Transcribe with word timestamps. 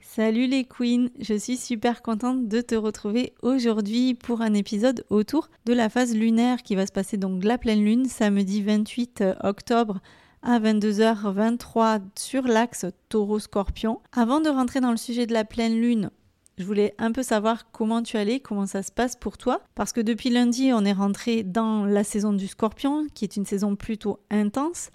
Salut 0.00 0.46
les 0.46 0.64
queens, 0.64 1.08
je 1.20 1.34
suis 1.34 1.56
super 1.56 2.02
contente 2.02 2.48
de 2.48 2.60
te 2.60 2.74
retrouver 2.74 3.34
aujourd'hui 3.42 4.14
pour 4.14 4.40
un 4.40 4.54
épisode 4.54 5.04
autour 5.10 5.50
de 5.66 5.72
la 5.72 5.88
phase 5.88 6.14
lunaire 6.14 6.62
qui 6.62 6.76
va 6.76 6.86
se 6.86 6.92
passer 6.92 7.16
donc 7.16 7.44
la 7.44 7.58
pleine 7.58 7.84
lune 7.84 8.06
samedi 8.06 8.62
28 8.62 9.24
octobre 9.42 10.00
à 10.42 10.58
22h23 10.58 12.00
sur 12.18 12.42
l'axe 12.44 12.86
taureau-scorpion. 13.08 14.00
Avant 14.12 14.40
de 14.40 14.48
rentrer 14.48 14.80
dans 14.80 14.90
le 14.90 14.96
sujet 14.96 15.26
de 15.26 15.32
la 15.32 15.44
pleine 15.44 15.80
lune, 15.80 16.10
je 16.58 16.64
voulais 16.64 16.94
un 16.98 17.12
peu 17.12 17.22
savoir 17.22 17.70
comment 17.70 18.02
tu 18.02 18.16
allais, 18.16 18.40
comment 18.40 18.66
ça 18.66 18.82
se 18.82 18.92
passe 18.92 19.16
pour 19.16 19.36
toi, 19.36 19.62
parce 19.74 19.92
que 19.92 20.00
depuis 20.00 20.30
lundi, 20.30 20.72
on 20.72 20.84
est 20.84 20.92
rentré 20.92 21.42
dans 21.42 21.84
la 21.84 22.04
saison 22.04 22.32
du 22.32 22.46
scorpion, 22.46 23.06
qui 23.14 23.24
est 23.24 23.36
une 23.36 23.46
saison 23.46 23.76
plutôt 23.76 24.20
intense. 24.30 24.90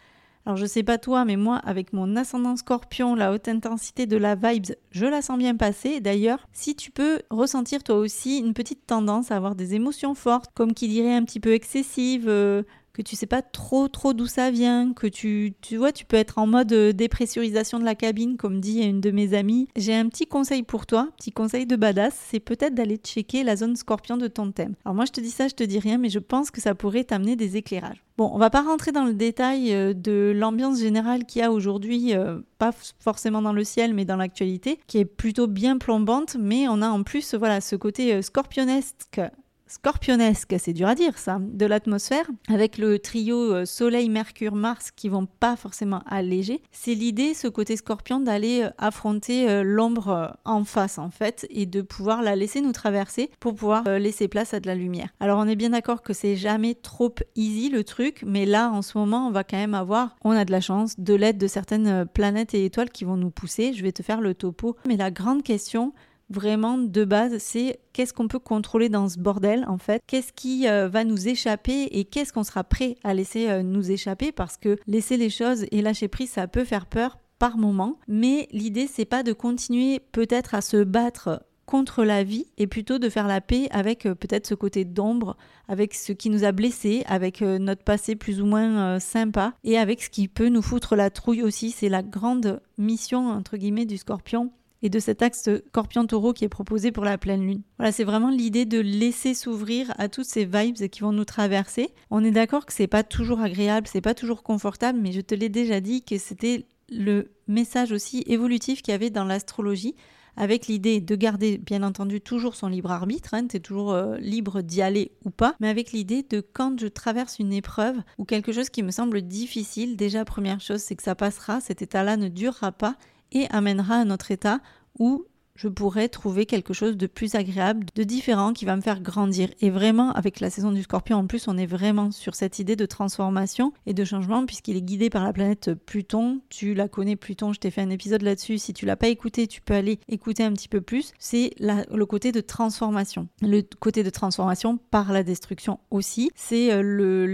Alors 0.48 0.56
je 0.56 0.66
sais 0.66 0.84
pas 0.84 0.98
toi, 0.98 1.26
mais 1.26 1.36
moi, 1.36 1.58
avec 1.58 1.92
mon 1.92 2.16
ascendant 2.16 2.56
scorpion, 2.56 3.16
la 3.16 3.34
haute 3.34 3.50
intensité 3.50 4.06
de 4.06 4.16
la 4.16 4.36
vibes, 4.36 4.78
je 4.92 5.06
la 5.06 5.22
sens 5.22 5.38
bien 5.38 5.58
passer. 5.58 6.00
D'ailleurs, 6.00 6.48
si 6.54 6.74
tu 6.74 6.90
peux 6.90 7.20
ressentir 7.30 7.84
toi 7.84 7.98
aussi 7.98 8.38
une 8.40 8.54
petite 8.54 8.88
tendance 8.88 9.30
à 9.30 9.36
avoir 9.36 9.56
des 9.56 9.76
émotions 9.76 10.16
fortes, 10.16 10.52
comme 10.54 10.74
qui 10.74 10.88
dirait 10.88 11.14
un 11.14 11.26
petit 11.26 11.42
peu 11.42 11.52
excessives, 11.52 12.30
euh, 12.30 12.64
que 12.98 13.04
tu 13.04 13.16
sais 13.16 13.28
pas 13.28 13.44
trop 13.44 13.88
trop 13.88 14.14
d'où 14.14 14.26
ça 14.26 14.50
vient, 14.50 14.92
que 14.94 15.06
tu, 15.06 15.54
tu 15.62 15.78
vois, 15.78 15.92
tu 15.92 16.04
peux 16.04 16.18
être 16.18 16.40
en 16.40 16.48
mode 16.48 16.74
euh, 16.74 16.94
dépressurisation 16.94 17.78
de 17.78 17.86
la 17.86 17.94
cabine, 17.94 18.38
comme 18.38 18.60
dit 18.60 18.82
une 18.82 19.02
de 19.02 19.12
mes 19.12 19.36
amies. 19.36 19.68
J'ai 19.76 19.94
un 19.94 20.10
petit 20.10 20.26
conseil 20.26 20.64
pour 20.64 20.88
toi, 20.88 21.10
petit 21.16 21.32
conseil 21.32 21.68
de 21.68 21.76
badass, 21.76 22.16
c'est 22.16 22.40
peut-être 22.40 22.74
d'aller 22.74 22.98
checker 22.98 23.44
la 23.44 23.56
zone 23.56 23.76
scorpion 23.76 24.18
de 24.18 24.28
ton 24.28 24.52
thème. 24.52 24.74
Alors 24.84 24.96
moi 24.96 25.06
je 25.06 25.12
te 25.12 25.22
dis 25.22 25.30
ça, 25.30 25.48
je 25.48 25.54
te 25.54 25.64
dis 25.64 25.78
rien, 25.78 26.00
mais 26.00 26.10
je 26.10 26.18
pense 26.18 26.50
que 26.50 26.60
ça 26.60 26.74
pourrait 26.74 27.04
t'amener 27.04 27.36
des 27.36 27.56
éclairages. 27.56 28.04
Bon, 28.18 28.32
on 28.34 28.40
va 28.40 28.50
pas 28.50 28.64
rentrer 28.64 28.92
dans 28.92 29.06
le 29.06 29.14
détail 29.14 29.72
euh, 29.74 29.94
de 29.94 30.34
l'ambiance 30.36 30.80
générale 30.80 31.26
qu'il 31.26 31.42
y 31.42 31.46
a 31.46 31.52
aujourd'hui, 31.52 32.16
euh, 32.16 32.40
pas 32.58 32.72
forcément 33.00 33.44
dans 33.44 33.54
le 33.54 33.64
ciel, 33.64 33.94
mais 33.94 34.06
dans 34.06 34.16
l'actualité, 34.16 34.80
qui 34.88 34.98
est 34.98 35.06
plutôt 35.06 35.46
bien 35.46 35.78
plombante, 35.78 36.36
mais 36.40 36.68
on 36.68 36.82
a 36.82 36.90
en 36.90 37.04
plus 37.04 37.36
voilà 37.36 37.62
ce 37.62 37.76
côté 37.76 38.24
scorpionesque 38.24 39.22
scorpionesque, 39.68 40.56
c'est 40.60 40.74
dur 40.74 40.88
à 40.88 40.96
dire 40.96 41.18
ça, 41.18 41.40
de 41.40 41.66
l'atmosphère, 41.66 42.26
avec 42.50 42.78
le 42.78 43.00
trio 43.00 43.54
euh, 43.54 43.66
Soleil, 43.66 44.10
Mercure, 44.10 44.56
Mars 44.56 44.92
qui 44.92 45.10
vont 45.10 45.26
pas 45.26 45.56
forcément 45.56 46.02
alléger. 46.08 46.62
C'est 46.72 46.94
l'idée, 46.94 47.34
ce 47.34 47.48
côté 47.48 47.76
scorpion, 47.76 48.20
d'aller 48.20 48.64
euh, 48.64 48.70
affronter 48.78 49.50
euh, 49.50 49.64
l'ombre 49.64 50.38
en 50.46 50.64
face 50.64 50.98
en 50.98 51.10
fait 51.10 51.46
et 51.50 51.66
de 51.66 51.82
pouvoir 51.82 52.22
la 52.22 52.36
laisser 52.36 52.62
nous 52.62 52.72
traverser 52.72 53.30
pour 53.40 53.56
pouvoir 53.56 53.84
laisser 54.00 54.28
place 54.28 54.54
à 54.54 54.60
de 54.60 54.68
la 54.68 54.76
lumière. 54.76 55.10
Alors 55.20 55.40
on 55.40 55.48
est 55.48 55.56
bien 55.56 55.70
d'accord 55.72 56.02
que 56.02 56.14
c'est 56.14 56.36
jamais 56.36 56.76
trop 56.76 57.14
easy 57.36 57.70
le 57.70 57.84
truc, 57.84 58.24
mais 58.26 58.46
là 58.46 58.70
en 58.70 58.82
ce 58.82 58.98
moment 58.98 59.28
on 59.28 59.32
va 59.32 59.44
quand 59.44 59.58
même 59.58 59.74
avoir, 59.74 60.16
on 60.24 60.32
a 60.32 60.46
de 60.46 60.52
la 60.52 60.62
chance, 60.62 61.00
de 61.00 61.14
l'aide 61.14 61.38
de 61.38 61.48
certaines 61.48 62.06
planètes 62.06 62.54
et 62.54 62.66
étoiles 62.66 62.90
qui 62.90 63.06
vont 63.06 63.18
nous 63.18 63.30
pousser. 63.30 63.74
Je 63.74 63.84
vais 63.84 63.92
te 63.92 64.04
faire 64.04 64.22
le 64.22 64.34
topo. 64.34 64.76
Mais 64.88 64.98
la 64.98 65.12
grande 65.12 65.44
question, 65.44 65.94
vraiment 66.30 66.78
de 66.78 67.06
base, 67.06 67.38
c'est 67.40 67.80
qu'est-ce 67.94 68.14
qu'on 68.14 68.28
peut 68.28 68.40
contrôler 68.40 68.90
dans 68.90 69.10
ce 69.10 69.20
bordel 69.20 69.66
en 69.68 69.78
fait, 69.78 70.02
qu'est-ce 70.08 70.34
qui 70.34 70.68
euh, 70.68 70.88
va 70.88 71.04
nous 71.04 71.28
échapper 71.28 71.84
et 71.92 72.06
qu'est-ce 72.06 72.34
qu'on 72.34 72.44
sera 72.44 72.64
prêt 72.64 72.96
à 73.04 73.14
laisser 73.14 73.50
euh, 73.50 73.64
nous 73.64 73.92
échapper? 73.92 74.32
Parce 74.32 74.58
que 74.58 74.78
laisser 74.88 75.18
les 75.18 75.30
choses 75.30 75.66
et 75.72 75.82
lâcher 75.82 76.08
prise, 76.08 76.32
ça 76.32 76.48
peut 76.48 76.66
faire 76.66 76.86
peur 76.86 77.18
par 77.40 77.58
moment, 77.58 78.00
mais 78.08 78.48
l'idée 78.52 78.88
c'est 78.88 79.06
pas 79.06 79.24
de 79.24 79.34
continuer 79.34 80.00
peut-être 80.12 80.56
à 80.56 80.62
se 80.62 80.84
battre 80.84 81.44
contre 81.66 82.06
la 82.06 82.24
vie 82.24 82.46
et 82.58 82.66
plutôt 82.66 82.98
de 82.98 83.10
faire 83.10 83.28
la 83.28 83.42
paix 83.42 83.68
avec 83.72 84.06
euh, 84.06 84.16
peut-être 84.16 84.48
ce 84.48 84.56
côté 84.56 84.86
d'ombre, 84.86 85.38
avec 85.68 85.94
ce 85.94 86.14
qui 86.14 86.30
nous 86.30 86.46
a 86.46 86.52
blessés, 86.52 87.04
avec 87.08 87.42
notre 87.42 87.84
passé 87.84 88.16
plus 88.16 88.42
ou 88.42 88.46
moins 88.46 89.00
sympa 89.00 89.54
et 89.66 89.78
avec 89.78 90.02
ce 90.02 90.10
qui 90.10 90.30
peut 90.30 90.48
nous 90.48 90.62
foutre 90.62 90.96
la 90.96 91.10
trouille 91.10 91.44
aussi. 91.44 91.72
C'est 91.72 91.90
la 91.90 92.04
grande 92.04 92.62
mission 92.78 93.30
entre 93.30 93.58
guillemets 93.58 93.86
du 93.86 93.98
scorpion 93.98 94.52
et 94.82 94.90
de 94.90 95.00
cet 95.00 95.22
axe 95.22 95.50
Scorpion-Taureau 95.70 96.34
qui 96.34 96.46
est 96.46 96.50
proposé 96.50 96.92
pour 96.92 97.04
la 97.04 97.18
pleine 97.18 97.46
lune. 97.46 97.62
Voilà, 97.78 97.92
c'est 97.92 98.04
vraiment 98.04 98.30
l'idée 98.30 98.66
de 98.66 98.80
laisser 98.80 99.34
s'ouvrir 99.34 99.94
à 99.98 100.10
toutes 100.10 100.26
ces 100.26 100.46
vibes 100.46 100.88
qui 100.90 101.02
vont 101.02 101.12
nous 101.12 101.26
traverser. 101.26 101.94
On 102.12 102.24
est 102.24 102.32
d'accord 102.32 102.66
que 102.66 102.74
c'est 102.74 102.88
pas 102.88 103.04
toujours 103.04 103.42
agréable, 103.42 103.88
c'est 103.92 104.02
pas 104.02 104.14
toujours 104.14 104.44
confortable, 104.44 105.00
mais 105.02 105.12
je 105.12 105.22
te 105.22 105.36
l'ai 105.36 105.50
déjà 105.50 105.80
dit 105.80 106.04
que 106.04 106.18
c'était 106.18 106.66
le 106.90 107.32
message 107.48 107.92
aussi 107.92 108.24
évolutif 108.28 108.82
qu'il 108.82 108.92
y 108.92 108.96
avait 108.96 109.10
dans 109.10 109.26
l'astrologie 109.26 109.96
avec 110.38 110.68
l'idée 110.68 111.02
de 111.02 111.16
garder 111.16 111.58
bien 111.58 111.84
entendu 111.84 112.22
toujours 112.22 112.56
son 112.56 112.68
libre 112.68 112.92
arbitre, 112.92 113.34
hein, 113.34 113.48
tu 113.48 113.58
es 113.58 113.60
toujours 113.60 113.92
euh, 113.92 114.18
libre 114.18 114.62
d'y 114.62 114.82
aller 114.82 115.12
ou 115.26 115.32
pas, 115.32 115.56
mais 115.60 115.68
avec 115.68 115.92
l'idée 115.92 116.24
de 116.24 116.42
quand 116.42 116.80
je 116.80 116.88
traverse 116.88 117.40
une 117.40 117.52
épreuve 117.52 117.98
ou 118.20 118.24
quelque 118.24 118.52
chose 118.52 118.70
qui 118.70 118.84
me 118.84 118.92
semble 118.92 119.24
difficile, 119.24 119.98
déjà 119.98 120.24
première 120.24 120.62
chose 120.62 120.82
c'est 120.82 120.96
que 120.96 121.04
ça 121.04 121.16
passera, 121.16 121.60
cet 121.60 121.82
état-là 121.82 122.18
ne 122.18 122.30
durera 122.30 122.72
pas 122.72 122.96
et 123.32 123.48
amènera 123.50 123.96
à 123.96 124.06
notre 124.06 124.32
état 124.32 124.60
où 125.00 125.26
je 125.58 125.68
pourrais 125.68 126.08
trouver 126.08 126.46
quelque 126.46 126.74
chose 126.74 126.96
de 126.96 127.08
plus 127.08 127.36
agréable, 127.36 127.88
de 127.96 128.04
différent, 128.04 128.54
qui 128.54 128.64
va 128.64 128.76
me 128.76 128.82
faire 128.82 129.02
grandir. 129.02 129.50
Et 129.60 129.70
vraiment, 129.70 130.12
avec 130.12 130.40
la 130.40 130.50
saison 130.50 130.72
du 130.72 130.84
scorpion, 130.84 131.18
en 131.18 131.28
plus, 131.28 131.48
on 131.48 131.58
est 131.58 131.66
vraiment 131.66 132.12
sur 132.12 132.36
cette 132.36 132.60
idée 132.60 132.76
de 132.76 132.86
transformation 132.86 133.74
et 133.86 133.94
de 133.94 134.06
changement, 134.06 134.46
puisqu'il 134.46 134.78
est 134.78 134.82
guidé 134.82 135.10
par 135.10 135.24
la 135.24 135.34
planète 135.34 135.74
Pluton. 135.74 136.42
Tu 136.50 136.74
la 136.74 136.88
connais, 136.88 137.16
Pluton, 137.16 137.54
je 137.54 137.60
t'ai 137.60 137.72
fait 137.72 137.82
un 137.82 137.90
épisode 137.90 138.22
là-dessus. 138.22 138.60
Si 138.60 138.74
tu 138.74 138.86
l'as 138.86 138.96
pas 138.96 139.08
écouté, 139.08 139.48
tu 139.48 139.62
peux 139.62 139.74
aller 139.74 140.00
écouter 140.08 140.44
un 140.44 140.54
petit 140.54 140.70
peu 140.70 140.82
plus. 140.82 141.12
C'est 141.18 141.52
le 141.60 142.06
côté 142.06 142.32
de 142.32 142.42
transformation. 142.42 143.28
Le 143.42 143.62
côté 143.62 144.04
de 144.04 144.10
transformation 144.12 144.78
par 144.92 145.12
la 145.12 145.24
destruction 145.24 145.80
aussi. 145.90 146.30
C'est 146.36 146.72
euh, 146.72 146.82
le, 146.84 147.26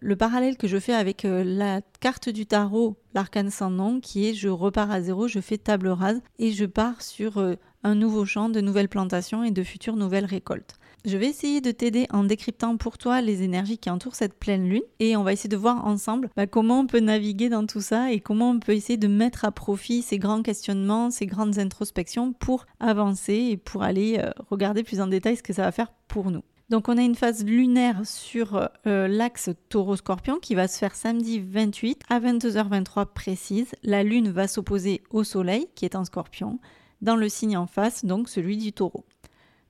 le 0.00 0.16
parallèle 0.16 0.56
que 0.56 0.68
je 0.68 0.78
fais 0.78 0.94
avec 0.94 1.24
euh, 1.24 1.42
la 1.44 1.80
carte 2.02 2.28
du 2.28 2.46
tarot 2.46 2.96
l'arcane 3.14 3.52
sans 3.52 3.70
nom 3.70 4.00
qui 4.00 4.28
est 4.28 4.34
je 4.34 4.48
repars 4.48 4.90
à 4.90 5.00
zéro, 5.00 5.28
je 5.28 5.38
fais 5.38 5.56
table 5.56 5.86
rase 5.86 6.20
et 6.40 6.50
je 6.50 6.64
pars 6.64 7.00
sur 7.00 7.38
euh, 7.38 7.54
un 7.84 7.94
nouveau 7.94 8.24
champ 8.24 8.48
de 8.48 8.60
nouvelles 8.60 8.88
plantations 8.88 9.44
et 9.44 9.52
de 9.52 9.62
futures 9.62 9.94
nouvelles 9.94 10.24
récoltes. 10.24 10.74
Je 11.04 11.16
vais 11.16 11.28
essayer 11.28 11.60
de 11.60 11.70
t'aider 11.70 12.08
en 12.10 12.24
décryptant 12.24 12.76
pour 12.76 12.98
toi 12.98 13.20
les 13.20 13.44
énergies 13.44 13.78
qui 13.78 13.88
entourent 13.88 14.16
cette 14.16 14.36
pleine 14.36 14.68
lune 14.68 14.82
et 14.98 15.16
on 15.16 15.22
va 15.22 15.32
essayer 15.32 15.48
de 15.48 15.56
voir 15.56 15.86
ensemble 15.86 16.28
bah, 16.34 16.48
comment 16.48 16.80
on 16.80 16.86
peut 16.88 16.98
naviguer 16.98 17.48
dans 17.48 17.66
tout 17.66 17.80
ça 17.80 18.10
et 18.10 18.18
comment 18.18 18.50
on 18.50 18.58
peut 18.58 18.74
essayer 18.74 18.96
de 18.96 19.06
mettre 19.06 19.44
à 19.44 19.52
profit 19.52 20.02
ces 20.02 20.18
grands 20.18 20.42
questionnements, 20.42 21.12
ces 21.12 21.26
grandes 21.26 21.60
introspections 21.60 22.32
pour 22.32 22.66
avancer 22.80 23.34
et 23.52 23.56
pour 23.56 23.84
aller 23.84 24.18
euh, 24.18 24.32
regarder 24.50 24.82
plus 24.82 25.00
en 25.00 25.06
détail 25.06 25.36
ce 25.36 25.44
que 25.44 25.52
ça 25.52 25.62
va 25.62 25.70
faire 25.70 25.92
pour 26.08 26.32
nous. 26.32 26.42
Donc 26.72 26.88
on 26.88 26.96
a 26.96 27.02
une 27.02 27.14
phase 27.14 27.44
lunaire 27.44 28.00
sur 28.06 28.70
euh, 28.86 29.06
l'axe 29.06 29.50
taureau-scorpion 29.68 30.38
qui 30.38 30.54
va 30.54 30.68
se 30.68 30.78
faire 30.78 30.94
samedi 30.94 31.38
28 31.38 32.00
à 32.08 32.18
22h23 32.18 33.12
précise. 33.12 33.72
La 33.82 34.02
lune 34.02 34.30
va 34.30 34.48
s'opposer 34.48 35.02
au 35.10 35.22
soleil 35.22 35.68
qui 35.74 35.84
est 35.84 35.96
en 35.96 36.06
scorpion 36.06 36.60
dans 37.02 37.14
le 37.14 37.28
signe 37.28 37.58
en 37.58 37.66
face, 37.66 38.06
donc 38.06 38.30
celui 38.30 38.56
du 38.56 38.72
taureau. 38.72 39.04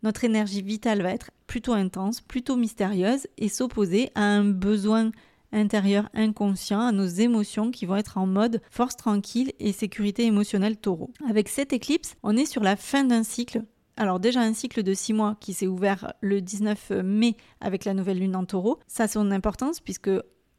Notre 0.04 0.22
énergie 0.22 0.62
vitale 0.62 1.02
va 1.02 1.10
être 1.10 1.32
plutôt 1.48 1.72
intense, 1.72 2.20
plutôt 2.20 2.54
mystérieuse 2.54 3.26
et 3.36 3.48
s'opposer 3.48 4.12
à 4.14 4.22
un 4.22 4.44
besoin 4.44 5.10
intérieur 5.50 6.08
inconscient, 6.14 6.82
à 6.82 6.92
nos 6.92 7.06
émotions 7.06 7.72
qui 7.72 7.84
vont 7.84 7.96
être 7.96 8.16
en 8.16 8.28
mode 8.28 8.62
force 8.70 8.96
tranquille 8.96 9.50
et 9.58 9.72
sécurité 9.72 10.24
émotionnelle 10.24 10.76
taureau. 10.76 11.10
Avec 11.28 11.48
cette 11.48 11.72
éclipse, 11.72 12.14
on 12.22 12.36
est 12.36 12.46
sur 12.46 12.62
la 12.62 12.76
fin 12.76 13.02
d'un 13.02 13.24
cycle 13.24 13.64
alors 13.96 14.20
déjà 14.20 14.40
un 14.40 14.54
cycle 14.54 14.82
de 14.82 14.94
six 14.94 15.12
mois 15.12 15.36
qui 15.40 15.52
s'est 15.52 15.66
ouvert 15.66 16.14
le 16.20 16.40
19 16.40 16.90
mai 17.04 17.36
avec 17.60 17.84
la 17.84 17.94
nouvelle 17.94 18.18
lune 18.18 18.36
en 18.36 18.44
taureau. 18.44 18.78
Ça 18.86 19.04
a 19.04 19.08
son 19.08 19.30
importance 19.30 19.80
puisque 19.80 20.10